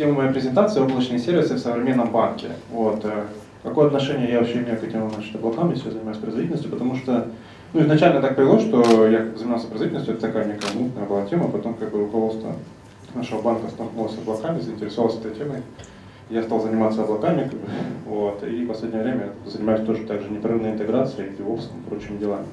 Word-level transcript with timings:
тема 0.00 0.14
моей 0.14 0.32
презентации 0.32 0.80
«Облачные 0.80 1.18
сервисы 1.18 1.56
в 1.56 1.58
современном 1.58 2.10
банке». 2.10 2.46
Вот. 2.70 3.04
Э, 3.04 3.24
какое 3.62 3.88
отношение 3.88 4.30
я 4.30 4.38
вообще 4.38 4.62
имею 4.62 4.78
к 4.78 4.82
этим 4.82 5.10
облакам, 5.34 5.70
если 5.72 5.88
я 5.88 5.92
занимаюсь 5.92 6.16
производительностью, 6.16 6.70
потому 6.70 6.96
что 6.96 7.26
ну, 7.74 7.82
изначально 7.82 8.22
так 8.22 8.34
повелось, 8.34 8.62
что 8.62 9.06
я 9.06 9.26
занимался 9.36 9.66
производительностью, 9.66 10.14
это 10.14 10.26
такая 10.26 10.46
некая 10.46 10.72
мутная 10.74 11.04
была 11.04 11.26
тема, 11.26 11.48
потом 11.48 11.74
как 11.74 11.90
бы 11.90 11.98
руководство 11.98 12.54
нашего 13.14 13.42
банка 13.42 13.68
столкнулось 13.68 14.14
с 14.14 14.18
облаками, 14.18 14.60
заинтересовалось 14.60 15.18
этой 15.18 15.34
темой. 15.34 15.60
Я 16.30 16.44
стал 16.44 16.62
заниматься 16.62 17.02
облаками, 17.02 17.42
как 17.42 17.60
бы, 17.60 17.68
вот, 18.06 18.42
и 18.42 18.64
в 18.64 18.68
последнее 18.68 19.02
время 19.02 19.28
занимаюсь 19.44 19.84
тоже 19.84 20.04
также 20.04 20.30
непрерывной 20.30 20.70
интеграцией, 20.70 21.32
DevOps 21.38 21.64
и 21.64 21.90
прочими 21.90 22.16
делами. 22.16 22.46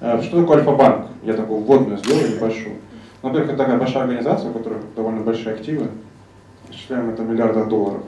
Э, 0.00 0.20
что 0.22 0.42
такое 0.42 0.58
Альфа-банк? 0.58 1.06
Я 1.22 1.32
такую 1.32 1.60
вводную 1.60 1.96
сделаю 1.96 2.36
небольшую. 2.36 2.74
Во-первых, 3.22 3.48
это 3.48 3.56
такая 3.56 3.78
большая 3.78 4.02
организация, 4.02 4.50
у 4.50 4.52
которой 4.52 4.80
довольно 4.94 5.22
большие 5.22 5.54
активы, 5.54 5.88
считаем 6.72 7.10
это 7.10 7.22
миллиардов 7.22 7.68
долларов. 7.68 8.02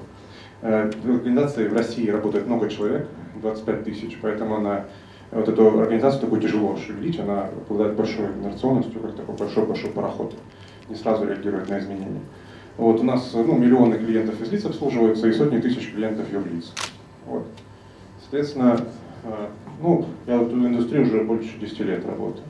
Э, 0.62 0.90
в 0.90 1.10
организации 1.10 1.68
в 1.68 1.74
России 1.74 2.08
работает 2.08 2.46
много 2.46 2.68
человек, 2.68 3.06
25 3.40 3.84
тысяч, 3.84 4.18
поэтому 4.20 4.56
она, 4.56 4.84
вот 5.30 5.48
эту 5.48 5.80
организацию 5.80 6.22
такую 6.22 6.40
тяжело 6.40 6.76
шевелить, 6.76 7.20
она 7.20 7.48
обладает 7.68 7.96
большой 7.96 8.26
инерционностью, 8.26 9.00
как 9.00 9.14
такой 9.14 9.36
большой-большой 9.36 9.90
пароход, 9.90 10.34
не 10.88 10.96
сразу 10.96 11.26
реагирует 11.26 11.68
на 11.68 11.78
изменения. 11.78 12.20
Вот 12.76 13.00
у 13.00 13.02
нас 13.02 13.32
ну, 13.34 13.56
миллионы 13.56 13.98
клиентов 13.98 14.40
из 14.40 14.52
лиц 14.52 14.64
обслуживаются 14.64 15.26
и 15.28 15.32
сотни 15.32 15.58
тысяч 15.58 15.92
клиентов 15.92 16.32
юрлиц. 16.32 16.72
Вот. 17.26 17.46
Соответственно, 18.20 18.80
э, 19.24 19.46
ну, 19.80 20.06
я 20.26 20.38
в 20.38 20.46
эту 20.46 20.56
индустрию 20.56 21.02
уже 21.02 21.22
больше 21.22 21.58
10 21.60 21.80
лет 21.80 22.06
работаю. 22.06 22.44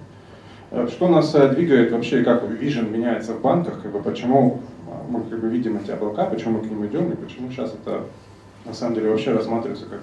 Э, 0.71 0.87
что 0.91 1.09
нас 1.09 1.33
двигает 1.33 1.93
вообще, 1.93 2.23
как 2.23 2.49
вижен 2.49 2.93
меняется 2.93 3.33
в 3.35 3.41
банках, 3.41 3.83
как 3.83 3.93
бы, 3.93 4.01
почему 4.01 4.61
мы 5.09 5.23
как 5.23 5.41
бы 5.41 5.49
видим 5.49 5.77
эти 5.77 5.91
облака, 5.91 6.27
почему 6.27 6.59
мы 6.59 6.65
к 6.65 6.71
ним 6.71 6.87
идем 6.87 7.11
и 7.11 7.17
почему 7.17 7.51
сейчас 7.51 7.75
это 7.75 8.05
на 8.65 8.75
самом 8.75 8.95
деле 8.95 9.11
вообще 9.11 9.33
рассматривается 9.33 9.87
как 9.87 10.01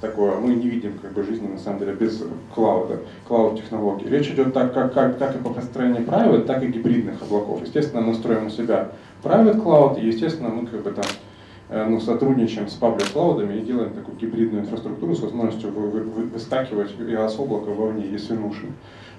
такое, 0.00 0.36
мы 0.36 0.54
не 0.54 0.68
видим 0.68 0.98
как 0.98 1.12
бы 1.12 1.22
жизни 1.22 1.46
на 1.46 1.58
самом 1.58 1.80
деле 1.80 1.94
без 1.94 2.22
клауда, 2.54 3.00
клауд-технологий. 3.26 4.08
Речь 4.08 4.28
идет 4.28 4.52
так, 4.52 4.72
как, 4.72 4.94
как, 4.94 5.18
как 5.18 5.36
и 5.36 5.38
по 5.38 5.50
построению 5.50 6.04
private, 6.04 6.44
так 6.44 6.62
и 6.62 6.68
гибридных 6.68 7.20
облаков. 7.22 7.62
Естественно, 7.62 8.00
мы 8.00 8.14
строим 8.14 8.46
у 8.46 8.50
себя 8.50 8.90
private 9.22 9.62
cloud, 9.62 10.00
и 10.00 10.06
естественно 10.06 10.48
мы 10.50 10.66
как 10.66 10.82
бы 10.82 10.90
там 10.90 11.04
э, 11.68 11.86
ну, 11.88 12.00
сотрудничаем 12.00 12.68
с 12.68 12.78
public 12.80 13.12
клаудами 13.12 13.58
и 13.58 13.60
делаем 13.60 13.92
такую 13.92 14.16
гибридную 14.16 14.62
инфраструктуру 14.62 15.14
с 15.14 15.20
возможностью 15.20 15.70
вы, 15.72 15.88
вы, 15.88 16.00
вы, 16.00 16.22
выскакивать 16.24 16.90
из 16.98 17.38
облака 17.38 17.70
вовне, 17.70 18.06
если 18.10 18.34
нужно. 18.34 18.70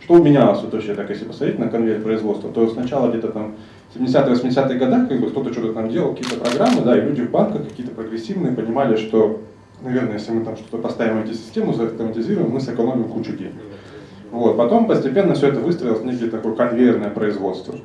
Что 0.01 0.15
у 0.15 0.23
меня 0.23 0.53
вот 0.53 0.71
вообще, 0.71 0.95
так 0.95 1.09
если 1.09 1.25
посмотреть 1.25 1.59
на 1.59 1.67
конвейер 1.67 2.01
производства, 2.01 2.49
то 2.49 2.67
сначала 2.69 3.09
где-то 3.09 3.29
там 3.29 3.55
70-80-х 3.95 4.73
годах 4.75 5.09
как 5.09 5.19
бы 5.19 5.29
кто-то 5.29 5.51
что-то 5.51 5.73
там 5.73 5.89
делал, 5.89 6.13
какие-то 6.13 6.39
программы, 6.39 6.81
да, 6.81 6.97
и 6.97 7.01
люди 7.01 7.21
в 7.21 7.31
банках 7.31 7.67
какие-то 7.67 7.93
прогрессивные 7.93 8.53
понимали, 8.53 8.95
что, 8.95 9.41
наверное, 9.81 10.13
если 10.13 10.31
мы 10.31 10.45
там 10.45 10.55
что-то 10.55 10.77
поставим 10.77 11.23
эти 11.23 11.33
систему, 11.33 11.73
заавтоматизируем, 11.73 12.51
мы 12.51 12.61
сэкономим 12.61 13.05
кучу 13.05 13.35
денег. 13.35 13.55
Вот. 14.31 14.57
Потом 14.57 14.87
постепенно 14.87 15.33
все 15.33 15.47
это 15.47 15.59
выстроилось 15.59 16.01
в 16.01 16.05
некое 16.05 16.29
такое 16.29 16.53
конвейерное 16.53 17.09
производство. 17.09 17.75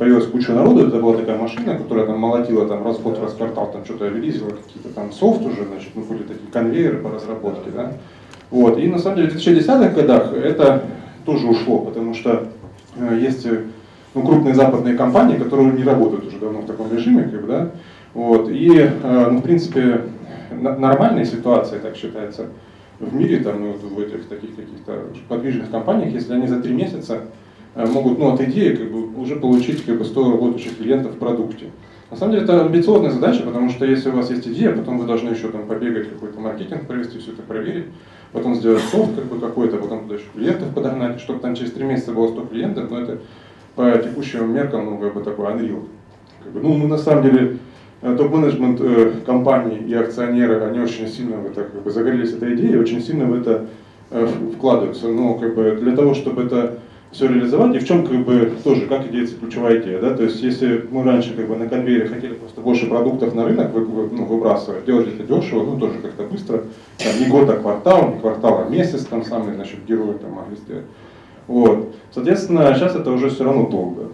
Появилась 0.00 0.28
куча 0.28 0.54
народу, 0.54 0.86
это 0.86 0.98
была 0.98 1.14
такая 1.14 1.36
машина, 1.36 1.76
которая 1.76 2.06
там 2.06 2.18
молотила 2.18 2.66
там 2.66 2.82
раз 2.82 2.96
в 2.96 3.02
год, 3.02 3.18
раз 3.20 3.34
в 3.34 3.36
квартал, 3.36 3.70
там 3.70 3.84
что-то 3.84 4.08
релизила, 4.08 4.48
какие-то 4.48 4.88
там 4.94 5.12
софт 5.12 5.44
уже, 5.44 5.66
значит, 5.66 5.90
ну 5.94 6.04
были 6.04 6.22
такие 6.22 6.50
конвейеры 6.50 6.96
по 7.02 7.10
разработке, 7.10 7.70
да. 7.70 7.92
Вот. 8.50 8.78
И 8.78 8.88
на 8.88 8.98
самом 8.98 9.16
деле 9.16 9.28
в 9.28 9.34
2010-х 9.34 9.90
годах 9.90 10.32
это 10.32 10.84
тоже 11.26 11.46
ушло, 11.46 11.80
потому 11.80 12.14
что 12.14 12.48
э, 12.96 13.18
есть 13.20 13.46
ну, 14.14 14.22
крупные 14.22 14.54
западные 14.54 14.96
компании, 14.96 15.36
которые 15.36 15.70
не 15.70 15.84
работают 15.84 16.28
уже 16.28 16.38
давно 16.38 16.60
в 16.60 16.66
таком 16.66 16.90
режиме, 16.90 17.24
как 17.24 17.42
бы, 17.42 17.46
да, 17.46 17.70
вот, 18.14 18.48
и, 18.48 18.70
э, 18.78 19.28
ну, 19.30 19.40
в 19.40 19.42
принципе, 19.42 20.04
нормальная 20.50 21.26
ситуация, 21.26 21.78
так 21.78 21.94
считается, 21.94 22.46
в 23.00 23.14
мире, 23.14 23.40
там, 23.40 23.60
ну, 23.60 23.72
в 23.72 24.00
этих 24.00 24.28
таких 24.28 24.56
каких-то 24.56 25.08
подвижных 25.28 25.70
компаниях, 25.70 26.14
если 26.14 26.32
они 26.32 26.46
за 26.46 26.58
три 26.62 26.72
месяца 26.72 27.16
э, 27.16 27.20
могут, 27.74 28.18
ну, 28.18 28.32
от 28.32 28.40
идеи, 28.40 28.74
как 28.74 28.90
бы, 28.90 29.20
уже 29.20 29.36
получить, 29.36 29.84
как 29.84 29.98
бы, 29.98 30.04
100 30.04 30.32
работающих 30.32 30.76
клиентов 30.76 31.14
в 31.14 31.18
продукте. 31.18 31.66
На 32.10 32.16
самом 32.16 32.32
деле 32.32 32.44
это 32.44 32.64
амбициозная 32.64 33.10
задача, 33.10 33.44
потому 33.44 33.70
что 33.70 33.84
если 33.84 34.10
у 34.10 34.16
вас 34.16 34.30
есть 34.30 34.46
идея, 34.48 34.72
потом 34.72 34.98
вы 34.98 35.06
должны 35.06 35.30
еще 35.30 35.48
там 35.48 35.66
побегать 35.66 36.10
какой-то 36.10 36.40
маркетинг 36.40 36.86
провести, 36.88 37.18
все 37.18 37.30
это 37.30 37.42
проверить, 37.42 37.86
потом 38.32 38.56
сделать 38.56 38.82
софт 38.82 39.14
как 39.14 39.26
бы 39.26 39.38
какой-то, 39.38 39.76
потом 39.76 40.02
туда 40.02 40.16
еще 40.16 40.24
клиентов 40.34 40.74
подогнать, 40.74 41.20
чтобы 41.20 41.38
там 41.38 41.54
через 41.54 41.70
три 41.70 41.84
месяца 41.84 42.12
было 42.12 42.28
100 42.28 42.46
клиентов, 42.46 42.90
но 42.90 43.00
это 43.00 43.18
по 43.76 43.96
текущим 43.98 44.52
меркам, 44.52 44.86
ну, 44.86 44.98
как 44.98 45.14
бы 45.14 45.22
такой 45.22 45.46
Unreal. 45.46 45.84
Как 46.42 46.52
бы, 46.52 46.60
ну, 46.60 46.74
мы 46.74 46.88
на 46.88 46.98
самом 46.98 47.22
деле, 47.22 47.58
э, 48.02 48.16
топ-менеджмент 48.16 48.80
э, 48.80 49.12
компании 49.24 49.78
и 49.78 49.94
акционеры, 49.94 50.60
они 50.64 50.80
очень 50.80 51.06
сильно 51.06 51.36
в 51.36 51.46
это, 51.46 51.62
как 51.62 51.82
бы, 51.82 51.90
загорелись 51.90 52.32
этой 52.32 52.56
идеей, 52.56 52.76
очень 52.76 53.00
сильно 53.00 53.26
в 53.26 53.34
это 53.34 53.66
э, 54.10 54.28
вкладываются. 54.56 55.06
Но 55.06 55.34
как 55.34 55.54
бы, 55.54 55.78
для 55.80 55.94
того, 55.94 56.14
чтобы 56.14 56.42
это 56.42 56.80
все 57.12 57.26
реализовать, 57.26 57.74
и 57.74 57.78
в 57.80 57.86
чем 57.86 58.06
как 58.06 58.24
бы 58.24 58.52
тоже, 58.62 58.86
как 58.86 59.06
идея, 59.08 59.26
ключевая 59.26 59.80
идея, 59.80 60.00
да, 60.00 60.14
то 60.14 60.22
есть 60.22 60.40
если 60.42 60.86
мы 60.90 61.02
раньше 61.02 61.34
как 61.34 61.48
бы 61.48 61.56
на 61.56 61.68
конвейере 61.68 62.06
хотели 62.06 62.34
просто 62.34 62.60
больше 62.60 62.86
продуктов 62.88 63.34
на 63.34 63.44
рынок 63.44 63.72
вы, 63.72 63.84
вы, 63.84 64.08
ну, 64.16 64.24
выбрасывать, 64.24 64.84
делать 64.84 65.08
это 65.08 65.24
дешево, 65.24 65.64
ну 65.64 65.78
тоже 65.78 65.98
как-то 65.98 66.22
быстро, 66.22 66.64
там, 66.98 67.20
не 67.20 67.26
год, 67.26 67.50
а 67.50 67.56
квартал, 67.56 68.14
не 68.14 68.20
квартал, 68.20 68.64
а 68.64 68.70
месяц, 68.70 69.06
там 69.06 69.24
самые, 69.24 69.56
значит, 69.56 69.84
герои 69.86 70.14
там 70.18 70.32
могли 70.32 70.56
сделать. 70.56 70.84
Вот. 71.48 71.92
Соответственно, 72.12 72.72
сейчас 72.74 72.94
это 72.94 73.10
уже 73.10 73.28
все 73.28 73.42
равно 73.42 73.68
долго. 73.68 74.10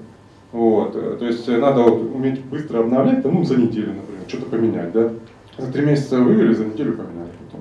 Вот. 0.53 0.93
То 1.19 1.27
есть 1.27 1.47
надо 1.49 1.83
вот 1.83 2.01
уметь 2.15 2.43
быстро 2.45 2.81
обновлять, 2.81 3.23
ну, 3.25 3.45
за 3.45 3.57
неделю, 3.57 3.89
например, 3.89 4.23
что-то 4.27 4.47
поменять, 4.47 4.93
да. 4.93 5.11
За 5.59 5.71
три 5.71 5.85
месяца 5.85 6.19
вывели, 6.19 6.55
за 6.55 6.65
неделю 6.65 6.95
поменяли 6.95 7.31
потом. 7.45 7.61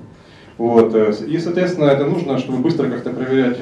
Вот. 0.58 0.94
Э, 0.94 1.12
и, 1.26 1.38
соответственно, 1.38 1.86
это 1.86 2.04
нужно, 2.04 2.38
чтобы 2.38 2.58
быстро 2.58 2.88
как-то 2.88 3.10
проверять 3.10 3.58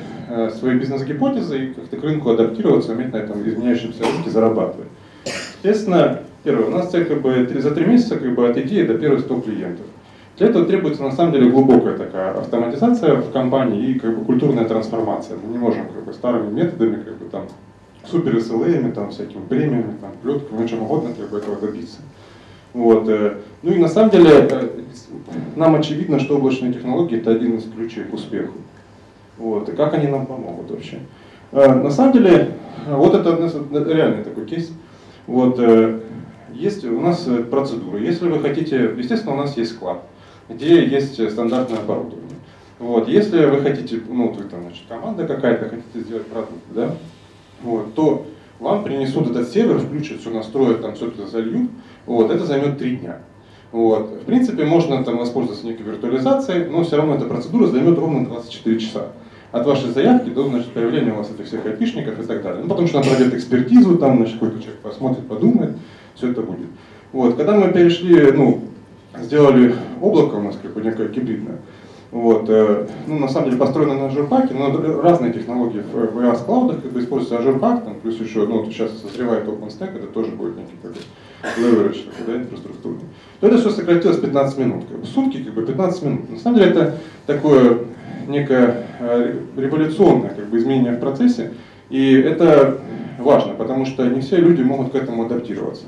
свои 0.58 0.78
бизнес-гипотезы 0.78 1.58
и 1.58 1.74
как-то 1.74 1.96
к 1.96 2.02
рынку 2.02 2.30
адаптироваться, 2.30 2.92
уметь 2.92 3.12
на 3.12 3.18
этом 3.18 3.46
изменяющемся 3.46 4.02
рынке 4.04 4.30
зарабатывать. 4.30 4.88
Естественно, 5.62 6.20
первое, 6.42 6.66
у 6.66 6.70
нас 6.70 6.90
цель 6.90 7.04
как 7.04 7.20
бы 7.20 7.46
за 7.58 7.70
три 7.70 7.84
месяца 7.84 8.16
как 8.16 8.34
бы 8.34 8.48
от 8.48 8.56
идеи 8.56 8.82
до 8.84 8.98
первых 8.98 9.20
100 9.20 9.40
клиентов. 9.42 9.86
Для 10.38 10.48
этого 10.48 10.64
требуется 10.64 11.02
на 11.02 11.12
самом 11.12 11.32
деле 11.32 11.48
глубокая 11.48 11.96
такая 11.96 12.32
автоматизация 12.32 13.14
в 13.16 13.30
компании 13.30 13.90
и 13.90 13.98
как 13.98 14.18
бы 14.18 14.24
культурная 14.24 14.64
трансформация. 14.64 15.36
Мы 15.40 15.52
не 15.52 15.58
можем 15.58 15.86
как 15.86 16.04
бы 16.04 16.12
старыми 16.12 16.52
методами, 16.52 17.02
как 17.02 17.16
бы 17.18 17.26
там 17.30 17.46
супер 18.10 18.36
SLA, 18.36 18.92
там 18.92 19.10
всякими 19.10 19.42
премиями, 19.42 19.94
там 20.00 20.10
плетками, 20.22 20.66
чем 20.66 20.82
угодно 20.82 21.10
как 21.16 21.30
бы 21.30 21.38
этого 21.38 21.56
добиться. 21.56 21.98
Вот. 22.74 23.08
Э, 23.08 23.38
ну 23.62 23.72
и 23.72 23.78
на 23.78 23.88
самом 23.88 24.10
деле 24.10 24.30
э, 24.50 24.68
нам 25.56 25.74
очевидно, 25.74 26.20
что 26.20 26.36
облачные 26.36 26.74
технологии 26.74 27.18
это 27.18 27.30
один 27.30 27.56
из 27.56 27.64
ключей 27.64 28.04
к 28.04 28.12
успеху. 28.12 28.52
Вот. 29.38 29.68
И 29.70 29.72
как 29.72 29.94
они 29.94 30.08
нам 30.08 30.26
помогут 30.26 30.70
вообще. 30.70 30.98
Э, 31.52 31.72
на 31.72 31.90
самом 31.90 32.12
деле, 32.12 32.50
вот 32.86 33.14
это 33.14 33.30
реальный 33.90 34.24
такой 34.24 34.44
кейс. 34.44 34.70
Вот, 35.26 35.58
есть 36.52 36.84
у 36.84 37.00
нас 37.00 37.26
процедура. 37.50 37.98
Если 37.98 38.28
вы 38.28 38.40
хотите, 38.40 38.92
естественно, 38.94 39.32
у 39.32 39.38
нас 39.38 39.56
есть 39.56 39.72
склад 39.72 40.02
где 40.48 40.84
есть 40.84 41.30
стандартное 41.30 41.78
оборудование. 41.78 42.36
Вот. 42.78 43.08
Если 43.08 43.44
вы 43.44 43.60
хотите, 43.60 44.00
ну, 44.08 44.30
вы 44.30 44.44
там, 44.44 44.62
значит, 44.62 44.84
команда 44.88 45.26
какая-то, 45.26 45.68
хотите 45.68 46.00
сделать 46.00 46.26
продукт, 46.26 46.62
да, 46.70 46.96
вот, 47.62 47.94
то 47.94 48.26
вам 48.58 48.84
принесут 48.84 49.30
этот 49.30 49.48
сервер, 49.48 49.78
включат, 49.78 50.20
все 50.20 50.30
настроят, 50.30 50.82
там 50.82 50.94
все 50.94 51.08
это 51.08 51.26
зальют, 51.26 51.70
вот, 52.06 52.30
это 52.30 52.44
займет 52.44 52.78
три 52.78 52.96
дня. 52.96 53.18
Вот. 53.72 54.22
В 54.22 54.24
принципе, 54.24 54.64
можно 54.64 55.02
там 55.02 55.18
воспользоваться 55.18 55.66
некой 55.66 55.86
виртуализацией, 55.86 56.66
но 56.66 56.84
все 56.84 56.96
равно 56.96 57.16
эта 57.16 57.24
процедура 57.24 57.66
займет 57.66 57.98
ровно 57.98 58.24
24 58.24 58.78
часа. 58.78 59.08
От 59.50 59.66
вашей 59.66 59.90
заявки 59.90 60.30
до 60.30 60.44
значит, 60.44 60.70
появления 60.72 61.12
у 61.12 61.16
вас 61.16 61.30
этих 61.30 61.46
всех 61.46 61.64
айпишников 61.66 62.20
и 62.20 62.22
так 62.24 62.42
далее. 62.42 62.62
Ну, 62.62 62.68
потому 62.68 62.86
что 62.86 63.00
она 63.00 63.08
пройдет 63.08 63.34
экспертизу, 63.34 63.98
там 63.98 64.18
значит, 64.18 64.34
какой-то 64.34 64.60
человек 64.60 64.80
посмотрит, 64.80 65.26
подумает, 65.26 65.76
все 66.14 66.30
это 66.30 66.42
будет. 66.42 66.68
Вот. 67.12 67.36
Когда 67.36 67.54
мы 67.54 67.72
перешли, 67.72 68.32
ну, 68.32 68.60
сделали 69.20 69.74
облако 70.00 70.36
у 70.36 70.42
нас 70.42 70.56
как 70.60 70.72
бы 70.72 70.80
некое 70.80 71.08
гибридное. 71.08 71.58
Вот, 72.10 72.48
э, 72.48 72.86
ну, 73.08 73.18
на 73.18 73.26
самом 73.26 73.46
деле 73.46 73.58
построено 73.58 73.94
на 73.94 74.06
Azure 74.08 74.28
но 74.54 75.02
разные 75.02 75.32
технологии 75.32 75.80
в, 75.80 76.16
EAS 76.16 76.46
Cloud, 76.46 76.80
как 76.80 76.92
бы 76.92 77.00
используется 77.00 77.44
Azure 77.44 77.58
Pack, 77.58 77.84
там, 77.84 77.96
плюс 78.00 78.20
еще, 78.20 78.46
ну, 78.46 78.58
вот 78.60 78.66
сейчас 78.66 78.92
созревает 79.00 79.48
OpenStack, 79.48 79.96
это 79.96 80.06
тоже 80.06 80.30
будет 80.30 80.56
некий 80.56 80.76
такой 80.80 81.02
leverage 81.58 82.04
да, 82.26 82.36
инфраструктурный. 82.36 83.04
То 83.40 83.48
это 83.48 83.58
все 83.58 83.70
сократилось 83.70 84.18
15 84.18 84.58
минут, 84.58 84.84
как 84.88 85.00
бы, 85.00 85.06
сутки, 85.06 85.42
как 85.42 85.54
бы 85.54 85.66
15 85.66 86.02
минут. 86.02 86.30
На 86.30 86.38
самом 86.38 86.58
деле 86.58 86.70
это 86.70 86.96
такое 87.26 87.78
некое 88.26 88.86
э, 89.00 89.34
революционное 89.56 90.30
как 90.30 90.46
бы, 90.46 90.58
изменение 90.58 90.92
в 90.92 91.00
процессе, 91.00 91.52
и 91.90 92.12
это 92.14 92.78
важно, 93.18 93.54
потому 93.54 93.86
что 93.86 94.06
не 94.08 94.20
все 94.20 94.36
люди 94.36 94.62
могут 94.62 94.92
к 94.92 94.94
этому 94.94 95.26
адаптироваться. 95.26 95.84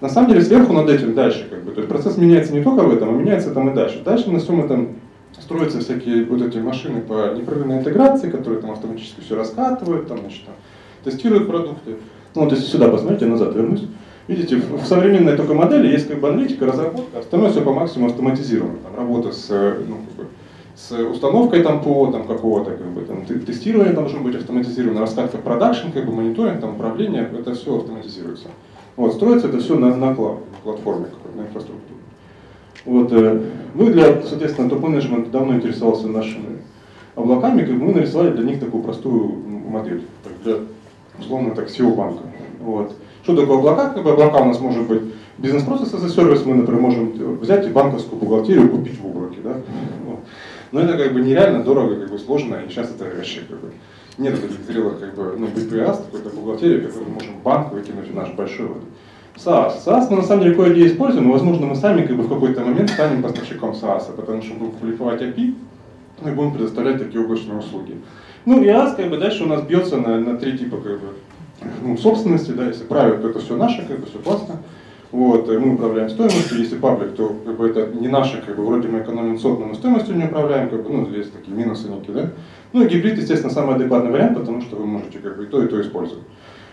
На 0.00 0.08
самом 0.08 0.28
деле 0.28 0.42
сверху 0.42 0.72
над 0.72 0.88
этим 0.88 1.14
дальше, 1.14 1.48
как 1.50 1.64
бы, 1.64 1.72
то 1.72 1.80
есть 1.80 1.88
процесс 1.88 2.16
меняется 2.18 2.52
не 2.52 2.62
только 2.62 2.84
в 2.84 2.94
этом, 2.94 3.08
а 3.08 3.12
меняется 3.12 3.50
там 3.50 3.70
и 3.70 3.74
дальше. 3.74 4.00
Дальше 4.04 4.30
на 4.30 4.38
всем 4.38 4.64
этом 4.64 4.96
строятся 5.40 5.80
всякие 5.80 6.24
вот 6.24 6.40
эти 6.42 6.58
машины 6.58 7.00
по 7.00 7.34
непрерывной 7.34 7.78
интеграции, 7.78 8.30
которые 8.30 8.60
там 8.60 8.70
автоматически 8.70 9.20
все 9.20 9.34
раскатывают, 9.34 10.06
там, 10.06 10.18
значит, 10.18 10.44
там, 10.44 10.54
тестируют 11.04 11.48
продукты. 11.48 11.96
Ну 12.34 12.44
вот 12.44 12.52
если 12.52 12.66
сюда 12.66 12.88
посмотрите, 12.88 13.26
назад 13.26 13.54
вернусь, 13.54 13.84
Видите, 14.28 14.56
в 14.56 14.84
современной 14.84 15.36
только 15.38 15.54
модели 15.54 15.88
есть 15.88 16.06
как 16.06 16.20
бы 16.20 16.28
аналитика, 16.28 16.66
разработка, 16.66 17.18
остальное 17.18 17.50
все 17.50 17.62
по 17.62 17.72
максимуму 17.72 18.10
автоматизировано. 18.10 18.76
Там 18.84 18.94
работа 18.94 19.32
с, 19.32 19.48
ну, 19.48 19.96
как 19.96 20.16
бы, 20.16 20.30
с 20.76 20.92
установкой 20.92 21.62
там 21.62 21.80
ПО 21.82 22.08
там 22.12 22.26
какого-то, 22.26 22.72
как 22.72 22.86
бы, 22.88 23.00
там, 23.02 23.24
тестирование 23.24 23.94
должно 23.94 24.20
быть 24.20 24.36
автоматизировано, 24.36 25.00
раскатка 25.00 25.38
продакшн, 25.38 25.92
как 25.94 26.04
бы, 26.04 26.12
мониторинг, 26.12 26.60
там, 26.60 26.74
управление, 26.74 27.26
это 27.38 27.54
все 27.54 27.74
автоматизируется. 27.78 28.48
Вот, 28.96 29.14
строится 29.14 29.48
это 29.48 29.60
все 29.60 29.78
на, 29.78 29.96
на 29.96 30.14
клауд, 30.14 30.40
платформе, 30.62 31.06
на 31.34 31.40
инфраструктуре. 31.42 32.00
Вот, 32.84 33.10
э, 33.12 33.42
мы 33.72 33.86
для, 33.86 34.20
соответственно, 34.22 34.68
топ-менеджмент 34.68 35.30
давно 35.30 35.54
интересовался 35.54 36.06
нашими 36.06 36.58
облаками, 37.14 37.64
как 37.64 37.78
бы 37.78 37.86
мы 37.86 37.94
нарисовали 37.94 38.32
для 38.32 38.44
них 38.44 38.60
такую 38.60 38.82
простую 38.82 39.36
модель, 39.70 40.02
для, 40.44 40.56
условно 41.18 41.54
так, 41.54 41.68
SEO-банка. 41.68 42.24
Вот. 42.60 42.92
Что 43.28 43.36
такое 43.36 43.58
облака? 43.58 43.92
Облака 43.94 44.38
у 44.38 44.46
нас 44.46 44.58
может 44.58 44.86
быть 44.86 45.02
бизнес-процесс 45.36 45.92
as 45.92 46.06
a 46.06 46.08
сервис, 46.08 46.46
мы, 46.46 46.54
например, 46.54 46.80
можем 46.80 47.12
взять 47.36 47.66
и 47.66 47.68
банковскую 47.68 48.18
бухгалтерию 48.18 48.70
купить 48.70 48.98
в 48.98 49.04
облаке. 49.04 49.36
Да? 49.44 49.56
Но 50.72 50.80
это 50.80 50.96
как 50.96 51.12
бы 51.12 51.20
нереально 51.20 51.62
дорого, 51.62 51.96
как 51.96 52.10
бы 52.10 52.18
сложно, 52.18 52.54
и 52.54 52.70
сейчас 52.70 52.90
это 52.90 53.04
вообще 53.04 53.40
как 53.40 53.60
бы 53.60 53.72
нет 54.16 54.40
таких 54.40 54.64
зрелых 54.64 54.98
как 54.98 55.14
бы, 55.14 55.34
ну, 55.36 55.46
BPS, 55.46 56.06
какой-то 56.06 56.30
бухгалтерии, 56.30 56.86
которую 56.86 57.10
мы 57.10 57.14
можем 57.16 57.34
банк 57.44 57.70
выкинуть 57.70 58.10
в 58.10 58.14
наш 58.14 58.30
большой 58.32 58.68
вот, 58.68 58.82
SaaS. 59.36 59.74
SaaS 59.84 60.06
мы 60.08 60.16
на 60.16 60.22
самом 60.22 60.44
деле 60.44 60.54
кое-где 60.54 60.86
используем, 60.86 61.28
и 61.28 61.32
возможно 61.32 61.66
мы 61.66 61.76
сами 61.76 62.06
как 62.06 62.16
бы 62.16 62.22
в 62.22 62.30
какой-то 62.30 62.62
момент 62.62 62.88
станем 62.88 63.22
поставщиком 63.22 63.72
SaaS, 63.72 64.10
потому 64.16 64.40
что 64.40 64.54
будем 64.54 64.72
публиковать 64.72 65.20
API, 65.20 65.54
и 66.24 66.30
будем 66.30 66.52
предоставлять 66.52 66.98
такие 66.98 67.22
облачные 67.22 67.58
услуги. 67.58 67.98
Ну 68.46 68.62
и 68.62 68.66
IaaS 68.66 68.96
как 68.96 69.10
бы 69.10 69.18
дальше 69.18 69.44
у 69.44 69.48
нас 69.48 69.60
бьется 69.60 69.98
на, 69.98 70.18
на 70.18 70.38
три 70.38 70.56
типа 70.56 70.78
как 70.78 70.98
бы, 71.00 71.08
ну, 71.82 71.96
собственности, 71.96 72.52
да, 72.52 72.66
если 72.66 72.86
private, 72.86 73.20
то 73.20 73.28
это 73.30 73.38
все 73.40 73.56
наше, 73.56 73.86
как 73.86 74.00
бы 74.00 74.06
все 74.06 74.18
классно. 74.18 74.56
Вот, 75.10 75.48
мы 75.48 75.74
управляем 75.74 76.10
стоимостью, 76.10 76.58
если 76.58 76.76
паблик, 76.76 77.14
то 77.14 77.34
как 77.44 77.56
бы, 77.56 77.68
это 77.68 77.86
не 77.94 78.08
наше, 78.08 78.42
как 78.44 78.56
бы, 78.56 78.64
вроде 78.66 78.88
мы 78.88 79.00
экономим 79.00 79.38
сот, 79.38 79.58
но 79.58 79.72
стоимостью 79.74 80.16
не 80.16 80.24
управляем, 80.24 80.68
как 80.68 80.82
бы, 80.82 80.90
ну, 80.90 81.10
есть 81.10 81.32
такие 81.32 81.56
минусы 81.56 81.88
некие, 81.88 82.14
да. 82.14 82.30
Ну 82.74 82.82
и 82.82 82.88
гибрид, 82.88 83.16
естественно, 83.16 83.52
самый 83.52 83.76
адекватный 83.76 84.10
вариант, 84.10 84.38
потому 84.38 84.60
что 84.60 84.76
вы 84.76 84.86
можете 84.86 85.18
как 85.18 85.38
бы 85.38 85.44
и 85.44 85.46
то, 85.46 85.62
и 85.62 85.66
то 85.66 85.80
использовать. 85.80 86.24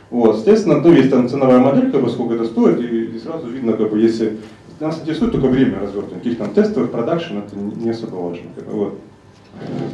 Вот, 0.10 0.36
соответственно, 0.36 0.84
то 0.84 0.92
есть 0.92 1.10
там 1.10 1.30
ценовая 1.30 1.60
модель, 1.60 1.92
как 1.92 2.02
бы, 2.02 2.10
сколько 2.10 2.34
это 2.36 2.46
стоит, 2.46 2.82
и, 2.82 3.06
и 3.06 3.20
сразу 3.20 3.48
видно, 3.48 3.74
как 3.74 3.90
бы, 3.90 4.00
если 4.00 4.38
нас 4.82 5.00
интересует 5.00 5.32
только 5.32 5.48
время 5.48 5.80
развертывания, 5.80 6.20
каких 6.20 6.38
там 6.38 6.54
тестовых, 6.54 6.92
продакшн, 6.92 7.38
это 7.38 7.56
не 7.56 7.90
особо 7.90 8.16
важно. 8.16 8.48
Как 8.54 8.66
бы, 8.66 8.72
вот. 8.74 9.00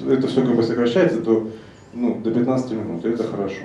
Это 0.09 0.27
все 0.27 0.41
как 0.41 0.55
бы 0.55 0.63
сокращается 0.63 1.21
до, 1.21 1.47
ну, 1.93 2.19
до 2.23 2.31
15 2.31 2.71
минут, 2.71 3.05
и 3.05 3.09
это 3.09 3.23
хорошо. 3.23 3.61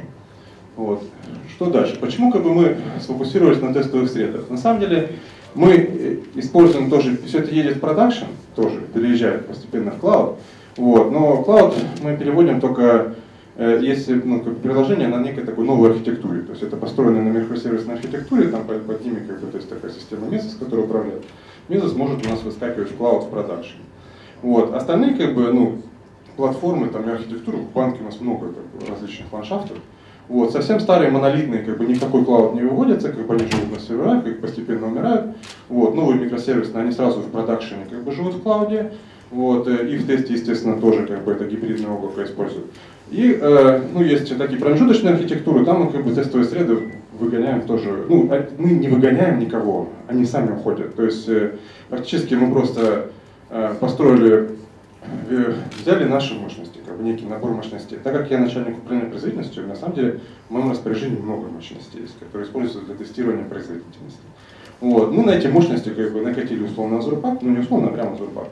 Вот. 0.77 1.03
Что 1.51 1.71
дальше? 1.71 1.99
Почему 1.99 2.31
как 2.31 2.43
бы, 2.43 2.53
мы 2.53 2.77
сфокусировались 3.01 3.63
на 3.63 3.73
тестовых 3.73 4.11
средах? 4.11 4.51
На 4.51 4.59
самом 4.59 4.81
деле 4.81 5.13
мы 5.55 5.73
э, 5.73 6.17
используем 6.35 6.91
тоже, 6.91 7.19
все 7.27 7.39
это 7.39 7.55
едет 7.55 7.79
в 7.79 7.81
продакшн, 7.81 8.27
тоже 8.55 8.81
переезжает 8.93 9.47
постепенно 9.47 9.91
в 9.91 9.99
клауд, 9.99 10.39
вот, 10.77 11.11
но 11.11 11.43
клауд 11.43 11.75
мы 12.03 12.15
переводим 12.19 12.61
только 12.61 13.15
э, 13.57 13.81
если 13.83 14.21
ну, 14.23 14.41
как 14.41 14.59
приложение 14.59 15.09
на 15.09 15.23
некой 15.23 15.45
такой 15.45 15.65
новой 15.65 15.93
архитектуре, 15.93 16.43
то 16.43 16.51
есть 16.51 16.63
это 16.63 16.77
построено 16.77 17.23
на 17.23 17.29
микросервисной 17.31 17.95
архитектуре, 17.95 18.49
там 18.49 18.65
под, 18.65 18.87
под 18.87 19.03
ними 19.03 19.21
как 19.27 19.41
бы, 19.41 19.47
то 19.47 19.57
есть 19.57 19.71
такая 19.71 19.91
система 19.91 20.27
Mesos, 20.27 20.59
которая 20.59 20.85
управляет. 20.85 21.25
Mesos 21.69 21.97
может 21.97 22.25
у 22.27 22.29
нас 22.29 22.43
выскакивать 22.43 22.91
в 22.91 22.97
клауд 22.97 23.25
в 23.25 23.31
продакшн. 23.31 23.79
Вот. 24.43 24.75
Остальные 24.75 25.15
как 25.15 25.35
бы, 25.35 25.51
ну, 25.53 25.83
платформы 26.37 26.89
там, 26.89 27.09
и 27.09 27.13
архитектуры, 27.13 27.57
в 27.57 27.73
банке 27.73 28.03
у 28.03 28.05
нас 28.05 28.21
много 28.21 28.49
как 28.49 28.67
бы, 28.67 28.87
различных 28.93 29.33
ландшафтов, 29.33 29.79
вот, 30.29 30.53
совсем 30.53 30.81
старые 30.81 31.11
монолитные, 31.11 31.63
как 31.63 31.79
бы 31.79 31.87
никакой 31.87 32.25
клауд 32.25 32.55
не 32.55 32.63
выводится, 32.63 33.11
как 33.11 33.27
бы 33.27 33.35
они 33.35 33.47
живут 33.47 33.73
на 33.73 33.81
серверах, 33.81 34.25
как 34.25 34.41
постепенно 34.41 34.89
умирают. 34.89 35.37
Вот, 35.69 35.95
новые 35.95 36.19
микросервисные, 36.19 36.83
они 36.83 36.93
сразу 36.93 37.21
в 37.21 37.31
продакшене 37.31 37.87
как 37.89 38.03
бы 38.03 38.13
живут 38.13 38.35
в 38.35 38.43
клауде. 38.43 38.93
Вот, 39.31 39.67
э, 39.69 39.89
и 39.89 39.97
в 39.97 40.07
тесте, 40.07 40.35
естественно, 40.35 40.81
тоже 40.81 41.07
как 41.07 41.25
бы 41.25 41.33
это 41.33 41.45
гибридное 41.45 41.91
облако 41.91 42.25
используют. 42.25 42.67
И 43.11 43.39
э, 43.41 43.83
ну, 43.93 44.03
есть 44.03 44.37
такие 44.37 44.59
промежуточные 44.59 45.15
архитектуры, 45.15 45.65
там 45.65 45.85
мы 45.85 45.91
как 45.91 46.05
бы 46.05 46.13
тестовые 46.13 46.49
среды 46.49 46.79
выгоняем 47.19 47.63
тоже. 47.63 48.05
Ну, 48.09 48.29
а 48.31 48.49
мы 48.59 48.71
не 48.71 48.89
выгоняем 48.89 49.39
никого, 49.39 49.89
они 50.09 50.25
сами 50.25 50.53
уходят. 50.53 50.95
То 50.97 51.05
есть 51.05 51.29
э, 51.29 51.53
практически 51.89 52.35
мы 52.35 52.53
просто 52.53 53.11
э, 53.51 53.75
построили, 53.79 54.51
взяли 55.79 56.05
наши 56.05 56.35
мощности 56.35 56.79
как 56.87 56.97
бы 56.97 57.03
некий 57.03 57.27
набор 57.27 57.53
мощностей. 57.53 57.99
Так 58.03 58.13
как 58.13 58.31
я 58.31 58.39
начальник 58.39 58.79
управления 58.79 59.11
производительностью, 59.11 59.67
на 59.67 59.77
самом 59.77 59.95
деле 59.95 60.21
в 60.49 60.53
моем 60.53 60.71
распоряжении 60.71 61.19
много 61.19 61.49
мощностей 61.49 62.07
которые 62.21 62.47
используются 62.47 62.87
для 62.87 62.95
тестирования 62.95 63.45
производительности. 63.45 64.21
Вот. 64.81 65.13
Мы 65.13 65.25
на 65.25 65.31
эти 65.31 65.47
мощности 65.47 65.89
как 65.91 66.13
бы 66.13 66.21
накатили 66.21 66.65
условно 66.65 66.99
Azure 66.99 67.39
ну 67.41 67.51
не 67.51 67.59
условно, 67.61 67.89
а 67.89 67.93
прямо 67.93 68.17
Azure 68.17 68.33
бы. 68.33 68.47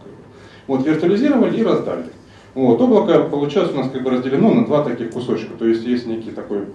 Вот, 0.66 0.86
виртуализировали 0.86 1.56
и 1.56 1.62
раздали. 1.62 2.06
Вот, 2.54 2.80
облако 2.80 3.24
получилось 3.24 3.72
у 3.72 3.76
нас 3.76 3.90
как 3.90 4.02
бы 4.02 4.10
разделено 4.10 4.54
на 4.54 4.64
два 4.64 4.84
таких 4.84 5.10
кусочка. 5.10 5.52
То 5.58 5.66
есть 5.66 5.84
есть 5.84 6.06
некий 6.06 6.30
такой 6.30 6.66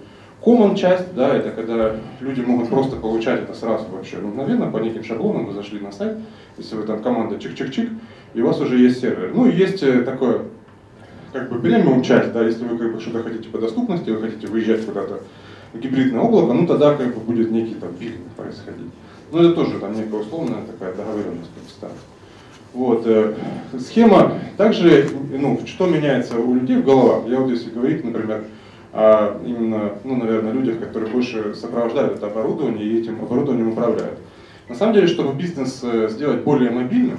common 0.41 0.75
часть, 0.75 1.13
да, 1.15 1.35
это 1.35 1.51
когда 1.51 1.95
люди 2.19 2.41
могут 2.41 2.69
просто 2.69 2.95
получать 2.95 3.43
это 3.43 3.53
сразу 3.53 3.85
вообще 3.91 4.17
ну, 4.21 4.29
мгновенно 4.29 4.71
по 4.71 4.77
неким 4.77 5.03
шаблонам, 5.03 5.45
вы 5.45 5.53
зашли 5.53 5.79
на 5.79 5.91
сайт, 5.91 6.17
если 6.57 6.75
вы 6.75 6.83
там 6.83 7.01
команда 7.01 7.35
чик-чик-чик, 7.35 7.89
и 8.33 8.41
у 8.41 8.47
вас 8.47 8.59
уже 8.59 8.77
есть 8.77 9.01
сервер. 9.01 9.31
Ну 9.33 9.47
и 9.47 9.55
есть 9.55 9.83
э, 9.83 10.01
такое 10.01 10.43
как 11.33 11.49
бы 11.49 11.59
премиум 11.59 12.01
часть, 12.03 12.31
да, 12.31 12.43
если 12.43 12.65
вы 12.65 12.77
как 12.77 12.93
бы 12.93 12.99
что-то 12.99 13.23
хотите 13.23 13.49
по 13.49 13.59
доступности, 13.59 14.09
вы 14.09 14.21
хотите 14.21 14.47
выезжать 14.47 14.85
куда-то 14.85 15.21
в 15.73 15.79
гибридное 15.79 16.21
облако, 16.21 16.53
ну 16.53 16.65
тогда 16.65 16.95
как 16.95 17.13
бы 17.13 17.19
будет 17.19 17.51
некий 17.51 17.75
там 17.75 17.91
билдинг 17.99 18.31
происходить. 18.35 18.91
Но 19.31 19.41
это 19.41 19.53
тоже 19.53 19.79
там 19.79 19.95
некая 19.95 20.21
условная 20.21 20.63
такая 20.63 20.93
договоренность 20.95 21.51
как 21.79 21.91
Вот. 22.73 23.03
Э, 23.05 23.35
схема 23.77 24.39
также, 24.57 25.07
ну, 25.31 25.59
что 25.65 25.85
меняется 25.85 26.39
у 26.39 26.55
людей 26.55 26.77
в 26.77 26.85
головах. 26.85 27.27
Я 27.27 27.39
вот 27.39 27.51
если 27.51 27.69
говорить, 27.69 28.03
например, 28.03 28.45
о 28.93 29.39
именно, 29.45 29.91
ну, 30.03 30.15
наверное, 30.15 30.51
людях, 30.51 30.79
которые 30.79 31.11
больше 31.11 31.53
сопровождают 31.55 32.15
это 32.15 32.27
оборудование 32.27 32.85
и 32.85 32.99
этим 32.99 33.21
оборудованием 33.21 33.69
управляют. 33.69 34.19
На 34.67 34.75
самом 34.75 34.93
деле, 34.93 35.07
чтобы 35.07 35.33
бизнес 35.33 35.81
э, 35.83 36.09
сделать 36.09 36.43
более 36.43 36.71
мобильным, 36.71 37.17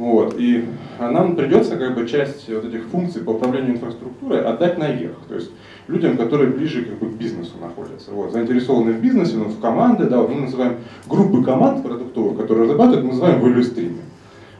вот. 0.00 0.34
И 0.38 0.64
нам 0.98 1.36
придется 1.36 1.76
как 1.76 1.94
бы 1.94 2.08
часть 2.08 2.48
вот 2.48 2.64
этих 2.64 2.84
функций 2.86 3.22
по 3.22 3.30
управлению 3.30 3.74
инфраструктурой 3.74 4.42
отдать 4.42 4.78
наверх. 4.78 5.16
То 5.28 5.34
есть 5.34 5.50
людям, 5.88 6.16
которые 6.16 6.50
ближе 6.50 6.84
как 6.84 6.98
бы, 6.98 7.10
к 7.10 7.18
бизнесу 7.18 7.52
находятся. 7.60 8.10
Вот. 8.12 8.32
Заинтересованы 8.32 8.92
в 8.92 9.00
бизнесе, 9.02 9.36
ну, 9.36 9.44
в 9.44 9.60
команды, 9.60 10.04
да, 10.04 10.22
мы 10.22 10.36
называем 10.36 10.76
группы 11.06 11.44
команд 11.44 11.82
продуктовых, 11.82 12.38
которые 12.38 12.64
разрабатывают, 12.64 13.04
мы 13.04 13.10
называем 13.10 13.44
value 13.44 13.60
stream. 13.60 13.96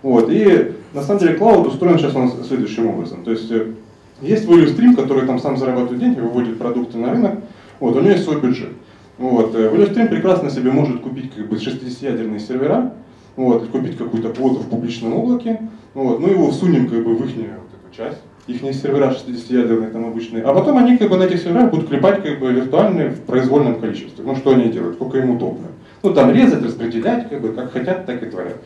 Вот. 0.02 0.28
И 0.30 0.74
на 0.92 1.02
самом 1.02 1.20
деле 1.20 1.34
клауд 1.34 1.68
устроен 1.68 1.98
сейчас 1.98 2.12
нас 2.12 2.46
следующим 2.46 2.88
образом. 2.88 3.24
То 3.24 3.30
есть 3.30 3.50
э, 3.50 3.72
есть 4.20 4.46
stream, 4.46 4.94
который 4.94 5.26
там 5.26 5.38
сам 5.38 5.56
зарабатывает 5.56 6.00
деньги, 6.00 6.20
выводит 6.20 6.58
продукты 6.58 6.98
на 6.98 7.12
рынок, 7.12 7.40
вот, 7.78 7.96
у 7.96 8.00
него 8.00 8.10
есть 8.10 8.24
свой 8.24 8.40
бюджет. 8.40 8.70
Вот. 9.18 9.54
Э, 9.54 9.68
stream 9.68 10.08
прекрасно 10.08 10.50
себе 10.50 10.70
может 10.70 11.00
купить 11.00 11.32
как 11.34 11.48
бы 11.48 11.56
60-ядерные 11.56 12.40
сервера, 12.40 12.94
вот, 13.36 13.68
купить 13.68 13.96
какую-то 13.96 14.30
квоту 14.30 14.60
в 14.60 14.68
публичном 14.68 15.14
облаке, 15.14 15.60
вот, 15.94 16.20
мы 16.20 16.30
его 16.30 16.50
всунем 16.50 16.88
как 16.88 17.04
бы 17.04 17.14
в 17.14 17.24
их 17.24 17.34
вот 17.36 17.46
эту 17.46 17.96
часть, 17.96 18.20
их 18.46 18.60
сервера 18.74 19.10
60-ядерные 19.10 19.90
там 19.90 20.06
обычные, 20.06 20.42
а 20.42 20.52
потом 20.52 20.78
они 20.78 20.96
как 20.96 21.10
бы 21.10 21.16
на 21.16 21.24
этих 21.24 21.40
серверах 21.40 21.70
будут 21.70 21.88
клепать 21.88 22.22
как 22.22 22.40
бы 22.40 22.52
виртуальные 22.52 23.10
в 23.10 23.20
произвольном 23.20 23.80
количестве. 23.80 24.24
Ну 24.24 24.34
что 24.36 24.52
они 24.52 24.70
делают, 24.70 24.96
сколько 24.96 25.18
им 25.18 25.30
удобно. 25.30 25.68
Ну 26.02 26.12
там 26.12 26.32
резать, 26.32 26.62
распределять, 26.62 27.28
как 27.28 27.40
бы 27.40 27.50
как 27.50 27.72
хотят, 27.72 28.06
так 28.06 28.22
и 28.22 28.26
творят. 28.26 28.56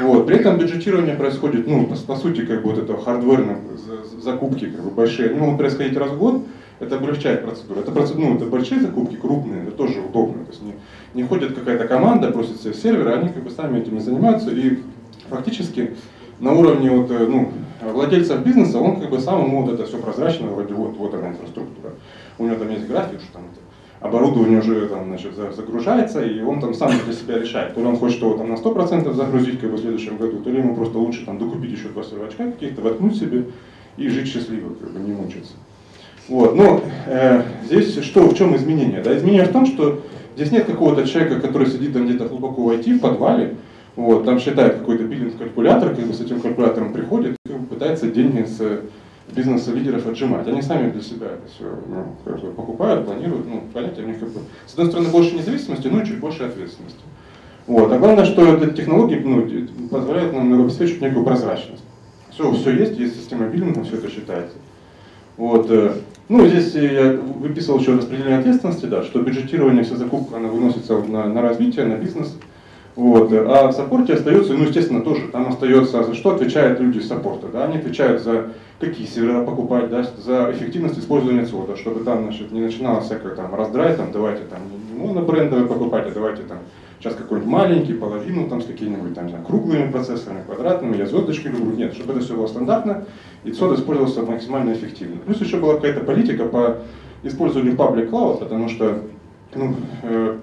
Вот. 0.00 0.26
При 0.26 0.36
этом 0.36 0.58
бюджетирование 0.58 1.16
происходит, 1.16 1.66
ну, 1.66 1.86
по, 1.86 1.96
по 1.96 2.16
сути, 2.16 2.44
как 2.44 2.62
бы 2.62 2.70
вот 2.70 2.78
это 2.78 2.96
хардверные 2.96 3.58
закупки 4.20 4.66
как 4.66 4.84
бы 4.84 4.90
большие, 4.90 5.30
они 5.30 5.38
могут 5.38 5.58
происходить 5.58 5.96
раз 5.96 6.10
в 6.10 6.18
год, 6.18 6.42
это 6.78 6.96
облегчает 6.96 7.44
процедуру. 7.44 7.80
Это, 7.80 7.92
процедура, 7.92 8.26
ну, 8.26 8.36
это 8.36 8.46
большие 8.46 8.80
закупки, 8.80 9.16
крупные, 9.16 9.62
это 9.62 9.72
тоже 9.72 10.00
удобно. 10.00 10.44
То 10.44 10.50
есть 10.50 10.62
не, 10.62 10.74
не 11.14 11.22
ходит 11.24 11.54
какая-то 11.54 11.86
команда, 11.86 12.30
просит 12.30 12.60
себе 12.60 12.74
сервера, 12.74 13.14
они 13.14 13.28
как 13.28 13.42
бы 13.42 13.50
сами 13.50 13.80
этим 13.80 14.00
занимаются. 14.00 14.50
И 14.50 14.78
фактически 15.28 15.96
на 16.40 16.52
уровне 16.52 16.90
вот, 16.90 17.10
э, 17.10 17.26
ну, 17.26 17.52
владельцев 17.82 18.44
бизнеса, 18.44 18.78
он 18.78 19.00
как 19.00 19.10
бы 19.10 19.20
сам 19.20 19.44
ему 19.44 19.62
вот 19.64 19.74
это 19.74 19.86
все 19.86 19.98
прозрачно, 19.98 20.48
вроде 20.48 20.74
вот, 20.74 20.96
вот 20.96 21.14
она 21.14 21.28
инфраструктура. 21.28 21.94
У 22.38 22.46
него 22.46 22.56
там 22.56 22.70
есть 22.70 22.86
график, 22.86 23.20
что 23.20 23.34
там 23.34 23.42
это, 23.52 23.60
оборудование 24.02 24.58
уже 24.58 24.88
там, 24.88 25.06
значит, 25.06 25.34
загружается, 25.34 26.24
и 26.24 26.42
он 26.42 26.60
там 26.60 26.74
сам 26.74 26.92
для 27.04 27.14
себя 27.14 27.38
решает, 27.38 27.74
то 27.74 27.80
ли 27.80 27.86
он 27.86 27.96
хочет 27.96 28.20
его 28.20 28.36
там 28.36 28.48
на 28.48 28.54
100% 28.54 29.12
загрузить 29.14 29.60
как 29.60 29.70
бы, 29.70 29.76
в 29.76 29.80
следующем 29.80 30.16
году, 30.16 30.38
то 30.40 30.50
ли 30.50 30.58
ему 30.58 30.74
просто 30.74 30.98
лучше 30.98 31.24
там 31.24 31.38
докупить 31.38 31.70
еще 31.70 31.88
два 31.88 32.02
сервачка 32.02 32.50
каких-то, 32.50 32.82
воткнуть 32.82 33.16
себе 33.16 33.44
и 33.96 34.08
жить 34.08 34.26
счастливо, 34.26 34.74
как 34.74 34.90
бы 34.90 35.00
не 35.00 35.12
мучиться. 35.12 35.52
Вот, 36.28 36.56
но 36.56 36.80
э, 37.06 37.42
здесь 37.64 38.02
что, 38.02 38.28
в 38.28 38.34
чем 38.34 38.56
изменение? 38.56 39.02
Да, 39.02 39.16
изменение 39.16 39.44
в 39.44 39.52
том, 39.52 39.66
что 39.66 40.02
здесь 40.34 40.50
нет 40.50 40.64
какого-то 40.64 41.06
человека, 41.06 41.40
который 41.40 41.68
сидит 41.68 41.92
там 41.92 42.06
где-то 42.06 42.26
глубоко 42.26 42.62
в 42.62 42.70
IT, 42.70 42.98
в 42.98 43.00
подвале, 43.00 43.56
вот, 43.94 44.24
там 44.24 44.40
считает 44.40 44.78
какой-то 44.78 45.04
биллинг-калькулятор, 45.04 45.94
как 45.94 46.06
бы 46.06 46.14
с 46.14 46.20
этим 46.20 46.40
калькулятором 46.40 46.92
приходит, 46.92 47.36
как 47.46 47.68
пытается 47.68 48.08
деньги 48.08 48.44
с 48.44 48.80
бизнес-лидеров 49.34 50.06
отжимать. 50.06 50.46
Они 50.48 50.62
сами 50.62 50.90
для 50.90 51.02
себя 51.02 51.26
это 51.26 51.48
все 51.54 51.64
ну, 51.88 52.52
покупают, 52.52 53.06
планируют. 53.06 53.46
Ну, 53.46 53.62
понятие 53.72 54.04
у 54.04 54.08
них 54.08 54.20
как 54.20 54.30
бы, 54.30 54.40
с 54.66 54.72
одной 54.72 54.88
стороны, 54.88 55.08
больше 55.08 55.34
независимости, 55.34 55.88
но 55.88 56.02
и 56.02 56.06
чуть 56.06 56.20
больше 56.20 56.44
ответственности. 56.44 57.00
Вот. 57.66 57.92
А 57.92 57.98
главное, 57.98 58.24
что 58.24 58.56
эти 58.56 58.74
технологии 58.74 59.16
ну, 59.16 59.88
позволяют 59.88 60.32
нам 60.32 60.62
обеспечить 60.62 61.00
некую 61.00 61.24
прозрачность. 61.24 61.82
Все, 62.30 62.50
все 62.52 62.70
есть, 62.72 62.98
есть 62.98 63.16
система 63.16 63.46
биллинга, 63.46 63.84
все 63.84 63.96
это 63.96 64.10
считается. 64.10 64.56
Вот. 65.36 65.70
Э, 65.70 65.92
ну, 66.28 66.46
здесь 66.46 66.74
я 66.74 67.12
выписывал 67.12 67.78
еще 67.78 67.94
распределение 67.94 68.38
ответственности, 68.38 68.86
да, 68.86 69.02
что 69.02 69.20
бюджетирование, 69.20 69.84
вся 69.84 69.96
закупка, 69.96 70.36
она 70.36 70.48
выносится 70.48 70.98
на, 70.98 71.26
на 71.26 71.42
развитие, 71.42 71.84
на 71.84 71.96
бизнес. 71.96 72.36
Вот. 72.94 73.32
А 73.32 73.68
в 73.68 73.72
саппорте 73.72 74.14
остается, 74.14 74.52
ну, 74.52 74.64
естественно, 74.64 75.02
тоже, 75.02 75.28
там 75.28 75.48
остается, 75.48 76.04
за 76.04 76.14
что 76.14 76.34
отвечают 76.34 76.78
люди 76.78 76.98
из 76.98 77.08
саппорта, 77.08 77.48
да, 77.48 77.64
они 77.64 77.78
отвечают 77.78 78.22
за 78.22 78.50
какие 78.80 79.06
сервера 79.06 79.44
покупать, 79.44 79.88
да, 79.88 80.04
за 80.18 80.50
эффективность 80.52 80.98
использования 80.98 81.46
цода, 81.46 81.76
чтобы 81.76 82.04
там, 82.04 82.24
значит, 82.24 82.52
не 82.52 82.60
начиналось 82.60 83.06
всякое 83.06 83.34
там 83.34 83.54
раздрай, 83.54 83.94
там, 83.96 84.12
давайте 84.12 84.42
там 84.42 84.60
не 84.70 85.02
монобрендовые 85.02 85.66
покупать, 85.66 86.06
а 86.06 86.10
давайте 86.10 86.42
там 86.42 86.58
сейчас 87.02 87.14
какой-нибудь 87.14 87.50
маленький, 87.50 87.94
половину 87.94 88.48
там 88.48 88.60
с 88.60 88.66
какими-нибудь 88.66 89.14
там, 89.14 89.28
знаю, 89.28 89.44
круглыми 89.44 89.90
процессорами, 89.90 90.44
квадратными, 90.44 90.96
я 90.96 91.06
звездочки 91.06 91.48
люблю. 91.48 91.72
Нет, 91.74 91.94
чтобы 91.94 92.12
это 92.12 92.22
все 92.22 92.36
было 92.36 92.46
стандартно, 92.46 93.04
и 93.44 93.50
цод 93.52 93.76
использовался 93.78 94.22
максимально 94.22 94.72
эффективно. 94.72 95.16
Плюс 95.24 95.40
еще 95.40 95.56
была 95.56 95.74
какая-то 95.74 96.04
политика 96.04 96.44
по 96.44 96.78
использованию 97.22 97.74
public 97.74 98.10
cloud, 98.10 98.38
потому 98.38 98.68
что 98.68 99.00
ну, 99.54 99.74
э, 100.02 100.36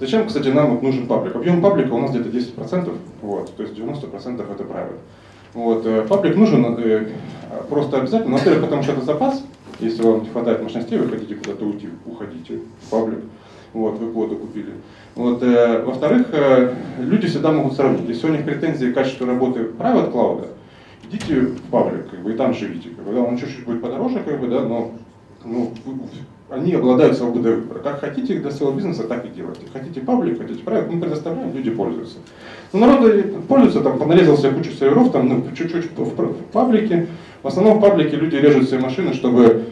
Зачем, 0.00 0.26
кстати, 0.26 0.48
нам 0.48 0.70
вот 0.72 0.82
нужен 0.82 1.06
паблик? 1.06 1.36
Объем 1.36 1.62
паблика 1.62 1.92
у 1.92 2.00
нас 2.00 2.10
где-то 2.10 2.28
10%, 2.28 2.96
вот, 3.22 3.54
то 3.56 3.62
есть 3.62 3.78
90% 3.78 4.52
это 4.52 4.64
private. 4.64 4.98
Вот, 5.52 5.86
э, 5.86 6.04
паблик 6.08 6.36
нужен 6.36 6.76
э, 6.78 7.10
просто 7.68 7.98
обязательно, 7.98 8.36
во-первых, 8.36 8.64
потому 8.64 8.82
что 8.82 8.92
это 8.92 9.02
запас, 9.02 9.44
если 9.78 10.02
вам 10.02 10.22
не 10.22 10.28
хватает 10.28 10.62
мощностей, 10.62 10.98
вы 10.98 11.08
хотите 11.08 11.36
куда-то 11.36 11.64
уйти, 11.64 11.88
уходите 12.06 12.60
в 12.82 12.90
паблик, 12.90 13.20
вот, 13.72 13.98
вы 13.98 14.12
коды 14.12 14.34
купили. 14.34 14.72
Вот, 15.14 15.42
э, 15.44 15.82
во-вторых, 15.84 16.26
э, 16.32 16.74
люди 16.98 17.28
всегда 17.28 17.52
могут 17.52 17.74
сравнить. 17.74 18.08
Если 18.08 18.26
у 18.26 18.30
них 18.30 18.44
претензии 18.44 18.86
к 18.86 18.94
качеству 18.94 19.26
работы 19.26 19.60
private 19.60 20.12
cloud, 20.12 20.48
идите 21.08 21.40
в 21.40 21.62
паблик, 21.70 22.10
как 22.10 22.20
бы, 22.20 22.32
и 22.32 22.36
там 22.36 22.52
живите. 22.52 22.90
Как 22.90 23.04
бы, 23.04 23.12
да, 23.12 23.20
он 23.20 23.36
чуть-чуть 23.36 23.64
будет 23.64 23.80
подороже, 23.80 24.20
как 24.24 24.40
бы, 24.40 24.48
да, 24.48 24.62
но 24.62 24.90
ну, 25.44 25.72
они 26.50 26.74
обладают 26.74 27.16
свободой 27.16 27.56
выбора. 27.56 27.80
Как 27.80 28.00
хотите 28.00 28.38
для 28.38 28.50
своего 28.50 28.74
бизнеса, 28.74 29.04
так 29.04 29.24
и 29.24 29.28
делайте. 29.28 29.62
Хотите 29.72 30.00
паблик, 30.00 30.38
хотите 30.38 30.62
правил, 30.62 30.92
мы 30.92 31.00
предоставляем, 31.00 31.54
люди 31.54 31.70
пользуются. 31.70 32.18
Но 32.72 32.80
народ 32.80 33.46
пользуется, 33.46 33.80
там, 33.80 33.98
понарезал 33.98 34.36
себе 34.36 34.50
кучу 34.50 34.72
серверов, 34.72 35.12
там, 35.12 35.28
ну, 35.28 35.44
чуть-чуть 35.56 35.90
в, 35.96 36.04
в 36.04 36.34
паблике. 36.52 37.06
В 37.42 37.48
основном 37.48 37.78
в 37.78 37.80
паблике 37.80 38.16
люди 38.16 38.36
режут 38.36 38.66
все 38.66 38.78
машины, 38.78 39.14
чтобы 39.14 39.66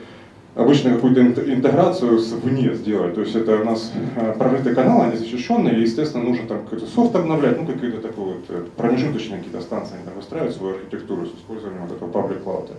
обычно 0.55 0.95
какую-то 0.95 1.23
интеграцию 1.23 2.21
вне 2.43 2.75
сделать. 2.75 3.15
То 3.15 3.23
есть 3.23 3.35
это 3.35 3.61
у 3.61 3.65
нас 3.65 3.93
э, 4.17 4.35
прорытый 4.39 4.75
канал, 4.75 5.03
они 5.03 5.17
защищенные, 5.17 5.79
и, 5.79 5.83
естественно, 5.83 6.25
нужно 6.25 6.47
там 6.47 6.65
какой-то 6.65 6.87
софт 6.87 7.15
обновлять, 7.17 7.59
ну, 7.59 7.67
какие-то 7.67 7.99
такой 7.99 8.25
вот 8.25 8.45
э, 8.49 8.65
промежуточные 8.77 9.39
какие-то 9.39 9.63
станции, 9.63 9.95
они 9.95 10.05
там 10.05 10.15
выстраивают 10.15 10.55
свою 10.55 10.75
архитектуру 10.75 11.27
с 11.27 11.31
использованием 11.31 11.83
вот 11.87 11.97
этого 11.97 12.11
паблик 12.11 12.43
клауда. 12.43 12.73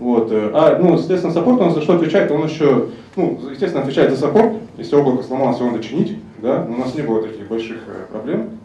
Вот. 0.00 0.32
Э, 0.32 0.50
а, 0.54 0.78
ну, 0.80 0.94
естественно, 0.94 1.30
support, 1.30 1.60
он 1.60 1.74
за 1.74 1.82
что 1.82 1.96
отвечает? 1.96 2.30
Он 2.30 2.46
еще, 2.46 2.88
ну, 3.16 3.38
естественно, 3.50 3.82
отвечает 3.82 4.10
за 4.10 4.16
саппорт. 4.16 4.54
Если 4.78 4.96
облако 4.96 5.22
сломалось, 5.22 5.58
его 5.58 5.70
надо 5.70 5.82
чинить, 5.82 6.16
да, 6.38 6.64
но 6.64 6.74
у 6.74 6.78
нас 6.78 6.94
не 6.94 7.02
было 7.02 7.22
таких 7.22 7.46
больших 7.48 7.80
проблем. 8.10 8.58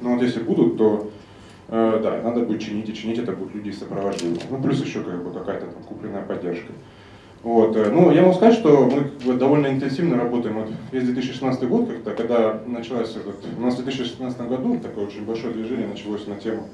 Но 0.00 0.14
вот 0.14 0.22
если 0.22 0.40
будут, 0.40 0.78
то 0.78 1.08
э, 1.68 2.00
да, 2.02 2.20
надо 2.24 2.40
будет 2.40 2.60
чинить, 2.60 2.88
и 2.88 2.94
чинить 2.94 3.18
это 3.18 3.30
будут 3.30 3.54
люди 3.54 3.70
сопровождения. 3.70 4.40
Ну, 4.50 4.60
плюс 4.60 4.84
еще 4.84 5.00
как 5.02 5.22
бы 5.22 5.30
какая-то 5.30 5.66
там 5.66 5.82
купленная 5.84 6.22
поддержка. 6.22 6.72
Вот. 7.44 7.76
Э, 7.76 7.88
ну, 7.92 8.10
я 8.10 8.22
могу 8.22 8.34
сказать, 8.34 8.54
что 8.54 8.84
мы 8.84 9.02
как 9.02 9.18
бы, 9.24 9.34
довольно 9.34 9.68
интенсивно 9.68 10.16
работаем. 10.16 10.56
Вот 10.56 10.72
весь 10.90 11.04
2016 11.04 11.68
год, 11.68 11.88
как-то, 11.88 12.10
когда 12.20 12.60
началось, 12.66 13.16
вот, 13.24 13.36
у 13.56 13.60
нас 13.60 13.74
в 13.74 13.84
2016 13.84 14.40
году 14.48 14.76
такое 14.82 15.06
очень 15.06 15.24
большое 15.24 15.54
движение 15.54 15.86
началось 15.86 16.26
на 16.26 16.34
тему 16.34 16.64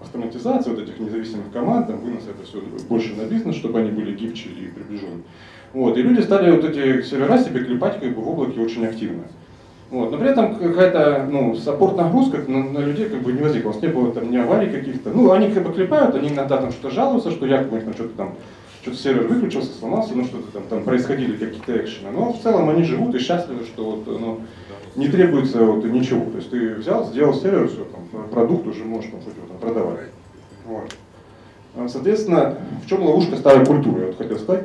автоматизации 0.00 0.70
вот 0.70 0.80
этих 0.80 0.98
независимых 0.98 1.52
команд, 1.52 1.86
там, 1.86 1.98
вынос 1.98 2.24
это 2.28 2.46
все 2.46 2.60
больше 2.88 3.14
на 3.14 3.26
бизнес, 3.26 3.56
чтобы 3.56 3.80
они 3.80 3.90
были 3.90 4.14
гибче 4.14 4.48
и 4.48 4.66
приближены. 4.66 5.22
Вот. 5.72 5.96
И 5.96 6.02
люди 6.02 6.20
стали 6.20 6.50
вот 6.50 6.64
эти 6.64 7.02
сервера 7.02 7.38
себе 7.38 7.64
клепать 7.64 8.00
как 8.00 8.14
бы 8.14 8.22
в 8.22 8.28
облаке 8.28 8.60
очень 8.60 8.86
активно. 8.86 9.24
Вот. 9.90 10.10
Но 10.10 10.18
при 10.18 10.30
этом 10.30 10.56
какая-то 10.56 11.28
ну, 11.30 11.56
саппорт 11.56 11.96
нагрузка 11.96 12.38
на, 12.46 12.64
на 12.64 12.78
людей 12.78 13.08
как 13.08 13.22
бы 13.22 13.32
не 13.32 13.42
возникла. 13.42 13.70
У 13.70 13.72
нас 13.72 13.82
не 13.82 13.88
было 13.88 14.12
там 14.12 14.30
ни 14.30 14.36
аварий 14.36 14.70
каких-то. 14.70 15.10
Ну, 15.10 15.30
они 15.32 15.50
как 15.50 15.64
бы 15.64 15.72
клепают, 15.72 16.14
они 16.14 16.28
иногда 16.28 16.58
там 16.58 16.70
что-то 16.70 16.94
жалуются, 16.94 17.30
что 17.30 17.46
якобы 17.46 17.80
там 17.80 17.94
что-то 17.94 18.16
там 18.16 18.34
что-то 18.82 18.98
сервер 18.98 19.26
выключился, 19.28 19.72
сломался, 19.72 20.14
ну 20.14 20.24
что-то 20.24 20.52
там, 20.52 20.64
там 20.68 20.84
происходили 20.84 21.36
какие-то 21.36 21.76
экшены. 21.78 22.10
Но 22.10 22.34
в 22.34 22.42
целом 22.42 22.68
они 22.68 22.82
живут 22.82 23.14
и 23.14 23.18
счастливы, 23.18 23.64
что 23.64 23.92
вот, 23.92 24.20
ну, 24.20 24.40
не 24.96 25.08
требуется 25.08 25.64
вот, 25.64 25.84
ничего. 25.84 26.24
То 26.30 26.36
есть 26.36 26.50
ты 26.50 26.74
взял, 26.74 27.06
сделал 27.06 27.34
сервер, 27.34 27.68
все, 27.68 27.84
там, 27.84 28.28
продукт 28.28 28.66
уже 28.66 28.84
можешь 28.84 29.10
там, 29.10 29.20
хоть, 29.20 29.34
там, 29.34 29.58
продавать. 29.58 30.08
Вот. 30.66 30.94
А, 31.76 31.88
соответственно, 31.88 32.56
в 32.84 32.88
чем 32.88 33.02
ловушка 33.02 33.36
старой 33.36 33.66
культуры, 33.66 34.00
я 34.00 34.06
вот 34.08 34.18
хотел 34.18 34.38
сказать. 34.38 34.64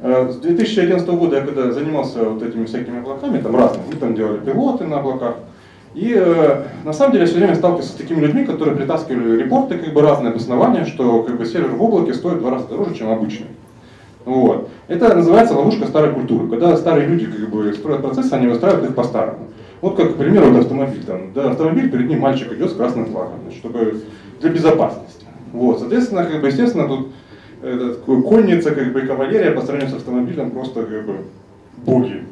А, 0.00 0.30
с 0.30 0.36
2011 0.36 1.08
года 1.08 1.36
я 1.36 1.42
когда 1.42 1.72
занимался 1.72 2.24
вот 2.24 2.42
этими 2.42 2.66
всякими 2.66 3.00
облаками, 3.00 3.40
там 3.40 3.56
разными, 3.56 3.86
мы 3.92 3.94
там 3.94 4.14
делали 4.14 4.38
пилоты 4.38 4.86
на 4.86 5.00
облаках, 5.00 5.36
и 5.94 6.14
э, 6.16 6.62
на 6.84 6.92
самом 6.92 7.12
деле 7.12 7.24
я 7.24 7.28
все 7.28 7.38
время 7.38 7.56
сталкивался 7.56 7.90
с 7.90 7.96
такими 7.96 8.20
людьми, 8.20 8.44
которые 8.44 8.76
притаскивали 8.76 9.42
репорты, 9.42 9.76
как 9.76 9.92
бы 9.92 10.02
разные 10.02 10.30
обоснования, 10.30 10.84
что 10.84 11.24
как 11.24 11.36
бы 11.36 11.44
сервер 11.44 11.70
в 11.70 11.82
облаке 11.82 12.14
стоит 12.14 12.36
в 12.36 12.40
два 12.40 12.52
раза 12.52 12.68
дороже, 12.68 12.94
чем 12.94 13.10
обычный. 13.10 13.48
Вот. 14.24 14.68
Это 14.86 15.16
называется 15.16 15.56
ловушка 15.56 15.86
старой 15.88 16.12
культуры. 16.12 16.48
Когда 16.48 16.76
старые 16.76 17.08
люди 17.08 17.26
как 17.26 17.50
бы 17.50 17.72
строят 17.72 18.02
процессы, 18.02 18.32
они 18.34 18.46
выстраивают 18.46 18.90
их 18.90 18.94
по-старому. 18.94 19.48
Вот 19.80 19.96
как, 19.96 20.14
к 20.14 20.16
примеру, 20.16 20.50
вот 20.50 20.60
автомобиль. 20.60 21.02
Там, 21.04 21.32
да, 21.34 21.50
автомобиль, 21.50 21.90
перед 21.90 22.08
ним 22.08 22.20
мальчик 22.20 22.52
идет 22.52 22.70
с 22.70 22.74
красным 22.74 23.06
флагом, 23.06 23.38
чтобы 23.58 24.02
для 24.40 24.50
безопасности. 24.50 25.26
Вот. 25.52 25.80
Соответственно, 25.80 26.24
как 26.24 26.40
бы, 26.40 26.48
естественно, 26.48 26.86
тут 26.86 27.08
этот, 27.62 28.00
конница 28.00 28.72
как 28.72 28.92
бы, 28.92 29.00
и 29.00 29.06
кавалерия 29.06 29.52
по 29.52 29.62
сравнению 29.62 29.94
с 29.94 29.96
автомобилем 29.96 30.50
просто 30.50 30.82
как 30.82 31.06
бы, 31.06 31.16
боги. 31.78 32.24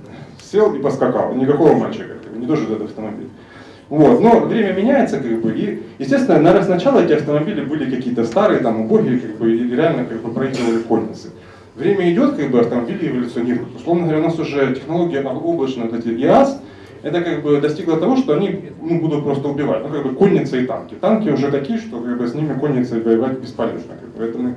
Сел 0.42 0.74
и 0.74 0.78
поскакал. 0.80 1.34
Никакого 1.34 1.74
мальчика, 1.74 2.14
как 2.22 2.32
бы, 2.32 2.38
не 2.38 2.46
тоже 2.46 2.64
этот 2.64 2.82
автомобиль. 2.82 3.28
Вот. 3.88 4.20
Но 4.20 4.40
время 4.40 4.74
меняется, 4.74 5.18
как 5.18 5.40
бы, 5.40 5.52
и, 5.52 5.82
естественно, 5.98 6.38
наверное, 6.38 6.66
сначала 6.66 7.00
эти 7.00 7.12
автомобили 7.12 7.62
были 7.62 7.90
какие-то 7.90 8.24
старые, 8.24 8.60
там, 8.60 8.82
убогие, 8.82 9.18
как 9.18 9.38
бы, 9.38 9.50
и 9.54 9.74
реально 9.74 10.04
как 10.04 10.20
бы, 10.20 10.30
проигрывали 10.30 10.82
конницы. 10.82 11.30
Время 11.74 12.12
идет, 12.12 12.34
как 12.34 12.50
бы 12.50 12.60
автомобили 12.60 13.08
эволюционируют. 13.08 13.76
Условно 13.76 14.02
говоря, 14.02 14.18
у 14.18 14.24
нас 14.24 14.38
уже 14.38 14.74
технология 14.74 15.22
облачная, 15.22 15.88
вот 15.88 15.98
эти 15.98 16.08
ИАС, 16.08 16.60
это 17.02 17.20
как 17.20 17.42
бы 17.42 17.60
достигло 17.60 17.98
того, 17.98 18.16
что 18.16 18.34
они 18.36 18.70
ну, 18.80 19.00
будут 19.00 19.24
просто 19.24 19.48
убивать. 19.48 19.82
Ну, 19.82 19.90
как 19.90 20.02
бы 20.04 20.14
конницы 20.14 20.62
и 20.62 20.66
танки. 20.66 20.94
Танки 20.94 21.28
уже 21.28 21.50
такие, 21.50 21.78
что 21.78 22.00
как 22.00 22.18
бы, 22.18 22.26
с 22.26 22.34
ними 22.34 22.58
конницы 22.58 23.00
воевать 23.00 23.38
бесполезно. 23.38 23.94
Как 24.00 24.08
бы, 24.10 24.24
это 24.24 24.38
мы 24.38 24.54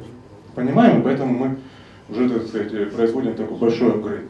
понимаем, 0.56 1.04
поэтому 1.04 1.34
мы 1.34 1.58
уже, 2.10 2.30
так 2.30 2.48
сказать, 2.48 2.94
производим 2.94 3.36
такой 3.36 3.58
большой 3.58 3.90
апгрейд 3.90 4.30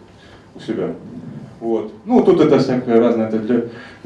у 0.56 0.60
себя. 0.60 0.94
Вот. 1.60 1.94
Ну, 2.06 2.24
тут 2.24 2.42
это 2.42 2.60
всякое 2.60 3.00
разное. 3.00 3.28
Это 3.28 3.40
для... 3.40 3.64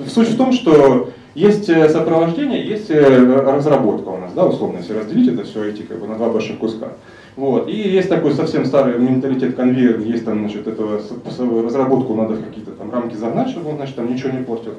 Суть 0.08 0.30
в 0.30 0.38
том, 0.38 0.52
что 0.52 1.10
есть 1.36 1.70
э, 1.70 1.90
сопровождение, 1.90 2.66
есть 2.66 2.90
э, 2.90 3.42
разработка 3.42 4.10
у 4.10 4.18
нас, 4.18 4.34
да, 4.34 4.46
условно, 4.46 4.78
если 4.78 4.94
разделить 4.94 5.34
это 5.34 5.44
все 5.44 5.70
IT 5.70 5.88
как 5.88 6.00
бы 6.00 6.08
на 6.08 6.16
два 6.16 6.30
больших 6.30 6.58
куска. 6.58 6.94
Вот. 7.36 7.68
И 7.68 7.75
есть 7.75 8.08
такой 8.08 8.34
совсем 8.34 8.65
старый 8.65 8.98
менталитет 8.98 9.56
конвейер, 9.56 10.00
есть 10.00 10.24
там, 10.24 10.39
значит, 10.39 10.68
этого 10.68 11.01
разработку 11.63 12.15
надо 12.15 12.36
в 12.36 12.46
какие-то 12.46 12.72
там 12.72 12.92
рамки 12.92 13.15
загнать, 13.15 13.50
чтобы 13.50 13.72
он, 13.72 13.75
значит, 13.75 13.96
там 13.96 14.12
ничего 14.12 14.32
не 14.32 14.44
портил. 14.44 14.75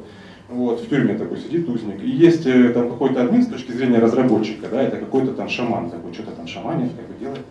Вот, 0.49 0.81
в 0.81 0.89
тюрьме 0.89 1.15
такой 1.15 1.39
сидит 1.39 1.69
узник. 1.69 2.03
И 2.03 2.09
есть 2.09 2.47
э, 2.47 2.69
там 2.69 2.89
какой-то 2.89 3.21
админ 3.21 3.43
с 3.43 3.49
точки 3.49 3.73
зрения 3.73 3.99
разработчика, 3.99 4.69
да, 4.71 4.81
это 4.81 4.97
какой-то 4.97 5.33
там 5.33 5.49
шаман 5.49 5.91
такой, 5.91 6.15
что-то 6.15 6.31
там 6.31 6.47
шаманит, 6.47 6.93
как 6.97 7.09
бы 7.09 7.19
делает. 7.19 7.45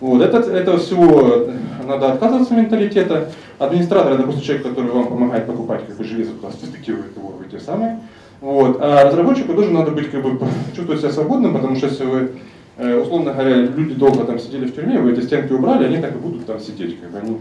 Вот, 0.00 0.22
это, 0.22 0.38
это 0.38 0.78
все 0.78 1.52
надо 1.86 2.12
отказываться 2.12 2.54
менталитета. 2.54 3.28
Администратор 3.58 4.14
это 4.14 4.22
просто 4.22 4.42
человек, 4.42 4.66
который 4.66 4.90
вам 4.90 5.08
помогает 5.08 5.46
покупать 5.46 5.86
как 5.86 5.96
бы 5.96 6.04
железо, 6.04 6.32
туда 6.32 6.50
спецификирует 6.50 7.16
его 7.16 7.28
в 7.28 7.42
эти 7.46 7.60
самые. 7.60 8.00
Вот. 8.40 8.78
А 8.80 9.04
разработчику 9.04 9.52
тоже 9.52 9.70
надо 9.70 9.90
быть 9.90 10.10
как 10.10 10.22
бы 10.22 10.38
чувствовать 10.74 11.00
себя 11.00 11.12
свободным, 11.12 11.52
потому 11.52 11.76
что 11.76 11.88
если 11.88 12.04
вы 12.04 12.30
Э, 12.30 12.57
условно 12.78 13.32
говоря, 13.32 13.56
люди 13.56 13.94
долго 13.94 14.24
там 14.24 14.38
сидели 14.38 14.66
в 14.66 14.74
тюрьме, 14.74 15.00
вы 15.00 15.12
эти 15.12 15.20
стенки 15.20 15.52
убрали, 15.52 15.86
они 15.86 15.98
так 15.98 16.14
и 16.14 16.18
будут 16.18 16.46
там 16.46 16.60
сидеть. 16.60 17.00
Как 17.00 17.10
бы. 17.10 17.18
Они 17.18 17.38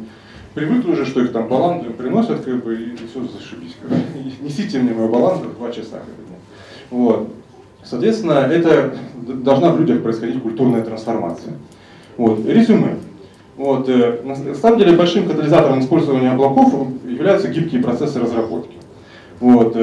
привыкли 0.55 0.91
уже, 0.91 1.05
что 1.05 1.21
их 1.21 1.31
там 1.31 1.47
баланду 1.47 1.91
приносят, 1.91 2.41
как 2.41 2.63
бы, 2.63 2.75
и 2.75 2.95
все 2.95 3.21
зашибись. 3.21 3.75
Как 3.79 3.91
бы. 3.91 3.97
Несите 4.41 4.79
мне 4.79 4.93
мою 4.93 5.09
баланду 5.09 5.49
два 5.49 5.71
часа. 5.71 5.97
Как 5.97 6.05
бы. 6.05 6.27
Вот. 6.89 7.29
Соответственно, 7.83 8.47
это 8.51 8.95
должна 9.15 9.71
в 9.71 9.79
людях 9.79 10.01
происходить 10.01 10.41
культурная 10.41 10.83
трансформация. 10.83 11.53
Вот. 12.17 12.43
Резюме. 12.45 12.95
Вот. 13.57 13.87
Э, 13.89 14.21
на 14.23 14.55
самом 14.55 14.79
деле 14.79 14.97
большим 14.97 15.27
катализатором 15.27 15.81
использования 15.81 16.31
облаков 16.31 16.73
являются 17.07 17.47
гибкие 17.47 17.83
процессы 17.83 18.19
разработки. 18.19 18.75
Вот. 19.39 19.77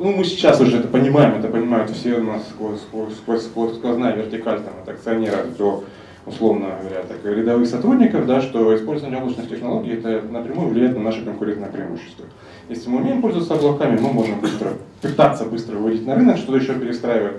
Э, 0.00 0.04
Ну, 0.04 0.12
э, 0.12 0.16
мы 0.16 0.24
сейчас 0.24 0.60
уже 0.60 0.78
это 0.78 0.88
понимаем, 0.88 1.38
это 1.38 1.48
понимают 1.48 1.90
все 1.90 2.14
у 2.14 2.22
нас 2.22 2.48
сквозь, 2.48 2.80
сквозь, 2.80 3.14
сквозь, 3.14 3.42
сквозь 3.42 3.74
сквозная 3.74 4.16
вертикаль 4.16 4.60
там, 4.62 4.72
от 4.82 4.88
акционеров 4.88 5.56
до, 5.58 5.84
условно 6.24 6.68
говоря, 6.80 7.02
так, 7.02 7.18
рядовых 7.24 7.66
сотрудников, 7.68 8.26
да, 8.26 8.40
что 8.40 8.74
использование 8.74 9.20
облачных 9.20 9.48
технологий 9.48 9.92
это 9.92 10.22
напрямую 10.22 10.70
влияет 10.70 10.96
на 10.96 11.02
наше 11.02 11.22
конкурентное 11.22 11.68
преимущество. 11.68 12.24
Если 12.70 12.88
мы 12.88 13.00
умеем 13.00 13.20
пользоваться 13.20 13.54
облаками, 13.54 13.98
мы 14.00 14.12
можем 14.12 14.40
быстро, 14.40 14.72
пытаться 15.02 15.44
быстро 15.44 15.76
выводить 15.76 16.06
на 16.06 16.14
рынок, 16.14 16.38
что-то 16.38 16.56
еще 16.56 16.74
перестраивать. 16.74 17.36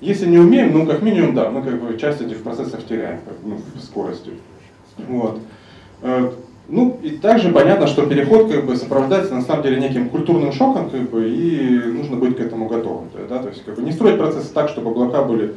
Если 0.00 0.26
не 0.26 0.38
умеем, 0.38 0.72
ну 0.72 0.86
как 0.86 1.02
минимум, 1.02 1.34
да, 1.34 1.50
мы 1.50 1.62
как 1.62 1.82
бы 1.82 1.98
часть 1.98 2.22
этих 2.22 2.42
процессов 2.42 2.86
теряем 2.88 3.20
ну, 3.44 3.60
в 3.74 3.80
скорости. 3.82 4.30
Вот. 5.08 5.40
Ну 6.68 6.98
и 7.02 7.10
также 7.10 7.50
понятно, 7.50 7.86
что 7.86 8.04
переход 8.04 8.52
как 8.52 8.66
бы 8.66 8.76
сопровождается 8.76 9.34
на 9.34 9.40
самом 9.40 9.62
деле 9.62 9.80
неким 9.80 10.10
культурным 10.10 10.52
шоком, 10.52 10.90
как 10.90 11.08
бы, 11.08 11.26
и 11.26 11.78
нужно 11.86 12.16
быть 12.16 12.36
к 12.36 12.40
этому 12.40 12.68
готовым. 12.68 13.08
Да? 13.28 13.38
То 13.38 13.48
есть 13.48 13.64
как 13.64 13.76
бы, 13.76 13.82
не 13.82 13.92
строить 13.92 14.18
процессы 14.18 14.52
так, 14.52 14.68
чтобы 14.68 14.90
облака 14.90 15.22
были 15.22 15.54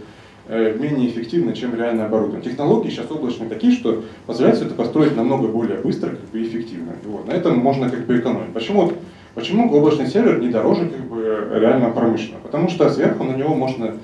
э, 0.48 0.74
менее 0.80 1.10
эффективны, 1.10 1.54
чем 1.54 1.76
реальное 1.76 2.06
оборудование. 2.06 2.50
Технологии 2.50 2.90
сейчас 2.90 3.12
облачные 3.12 3.50
такие, 3.50 3.74
что 3.74 4.04
позволяют 4.26 4.58
все 4.58 4.68
это 4.68 4.76
построить 4.76 5.18
намного 5.18 5.50
более 5.50 5.80
быстро 5.80 6.12
как 6.12 6.30
бы, 6.32 6.40
и 6.40 6.48
эффективно. 6.48 6.94
Вот. 7.04 7.28
На 7.28 7.34
этом 7.34 7.58
можно 7.58 7.90
как 7.90 8.06
бы 8.06 8.18
экономить. 8.18 8.54
Почему, 8.54 8.94
почему 9.36 9.70
облачный 9.70 10.08
сервер 10.08 10.40
не 10.40 10.48
дороже 10.48 10.88
как 10.88 11.06
бы, 11.08 11.50
реально 11.60 11.90
промышленного? 11.90 12.42
Потому 12.42 12.70
что 12.70 12.90
сверху 12.90 13.26
на 13.26 13.36
него 13.36 13.54
можно 13.54 13.98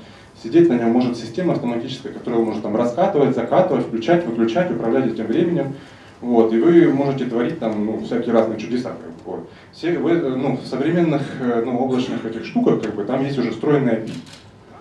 сидеть, 0.44 0.68
на 0.68 0.74
нем 0.74 0.90
может 0.90 1.16
система 1.16 1.54
автоматическая, 1.54 2.12
которая 2.12 2.42
может 2.42 2.64
там 2.64 2.76
раскатывать, 2.76 3.34
закатывать, 3.34 3.86
включать, 3.86 4.26
выключать, 4.26 4.70
управлять 4.72 5.08
этим 5.08 5.26
временем. 5.28 5.74
Вот, 6.20 6.52
и 6.52 6.60
вы 6.60 6.92
можете 6.92 7.26
творить 7.26 7.60
там 7.60 7.86
ну, 7.86 8.00
всякие 8.00 8.34
разные 8.34 8.60
чудеса. 8.60 8.90
Как 8.90 9.26
бы. 9.26 9.44
Все, 9.72 10.00
вы, 10.00 10.16
ну, 10.16 10.58
в 10.58 10.66
современных 10.66 11.22
э, 11.40 11.62
ну, 11.64 11.78
облачных 11.78 12.26
этих 12.26 12.46
штуках 12.46 12.82
как 12.82 12.96
бы, 12.96 13.04
там 13.04 13.24
есть 13.24 13.38
уже 13.38 13.52
встроенная 13.52 14.02
API. 14.02 14.14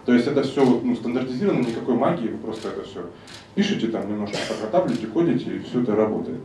То 0.07 0.14
есть 0.14 0.26
это 0.26 0.43
все 0.45 0.64
ну, 0.64 0.95
стандартизировано, 0.95 1.66
никакой 1.66 1.97
магии, 1.97 2.28
вы 2.28 2.38
просто 2.38 2.69
это 2.69 2.85
все 2.85 3.11
пишете, 3.55 3.88
там 3.88 4.09
немножко 4.09 4.37
подготавливаете, 4.49 5.07
кодите, 5.09 5.57
и 5.57 5.59
все 5.59 5.83
это 5.83 5.95
работает. 5.95 6.38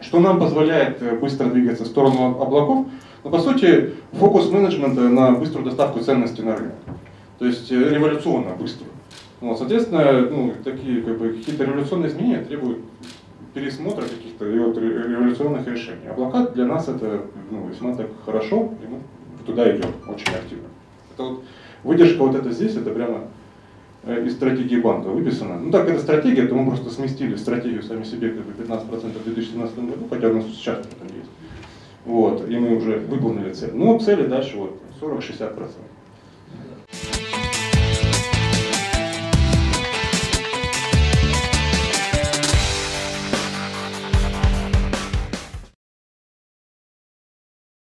Что 0.00 0.20
нам 0.20 0.38
позволяет 0.38 1.02
э, 1.02 1.16
быстро 1.16 1.46
двигаться 1.46 1.84
в 1.84 1.88
сторону 1.88 2.40
облаков? 2.40 2.86
Ну, 3.24 3.30
по 3.30 3.40
сути, 3.40 3.94
фокус 4.12 4.50
менеджмента 4.50 5.00
на 5.00 5.32
быструю 5.32 5.64
доставку 5.64 6.00
ценности 6.00 6.42
на 6.42 6.56
рынок. 6.56 6.74
То 7.40 7.46
есть 7.46 7.72
э, 7.72 7.74
революционно 7.74 8.54
быстро. 8.54 8.86
Вот, 9.40 9.58
соответственно, 9.58 10.28
ну, 10.30 10.52
такие 10.62 11.02
как 11.02 11.18
бы, 11.18 11.30
какие-то 11.30 11.64
революционные 11.64 12.10
изменения 12.10 12.44
требуют 12.44 12.78
пересмотра 13.56 14.02
каких-то 14.02 14.44
революционных 14.44 15.66
решений. 15.66 16.06
Облака 16.10 16.46
для 16.48 16.66
нас 16.66 16.88
это 16.88 17.22
ну, 17.50 17.66
весьма 17.68 17.94
так 17.94 18.10
хорошо, 18.22 18.74
и 18.82 18.86
мы 18.86 18.98
туда 19.46 19.74
идем 19.74 19.88
очень 20.06 20.34
активно. 20.34 20.68
Это 21.14 21.22
вот, 21.22 21.44
выдержка 21.82 22.18
вот 22.18 22.34
это 22.34 22.50
здесь, 22.50 22.76
это 22.76 22.90
прямо 22.90 23.22
э, 24.02 24.26
из 24.26 24.34
стратегии 24.34 24.78
банка 24.78 25.08
выписано. 25.08 25.58
Ну 25.58 25.70
так, 25.70 25.88
это 25.88 26.00
стратегия, 26.00 26.46
то 26.46 26.54
мы 26.54 26.66
просто 26.66 26.90
сместили 26.90 27.34
стратегию 27.36 27.82
сами 27.82 28.04
себе 28.04 28.28
как 28.28 28.44
бы 28.44 28.62
15% 28.62 29.18
в 29.18 29.24
2017 29.24 29.78
году, 29.78 30.06
хотя 30.10 30.28
у 30.28 30.34
нас 30.34 30.44
сейчас 30.48 30.80
это 30.80 31.14
есть. 31.14 31.30
Вот, 32.04 32.46
и 32.46 32.58
мы 32.58 32.76
уже 32.76 32.98
выполнили 32.98 33.54
цель. 33.54 33.70
Ну, 33.72 33.98
цели 33.98 34.26
дальше 34.26 34.58
вот 34.58 34.78
40-60%. 35.00 35.70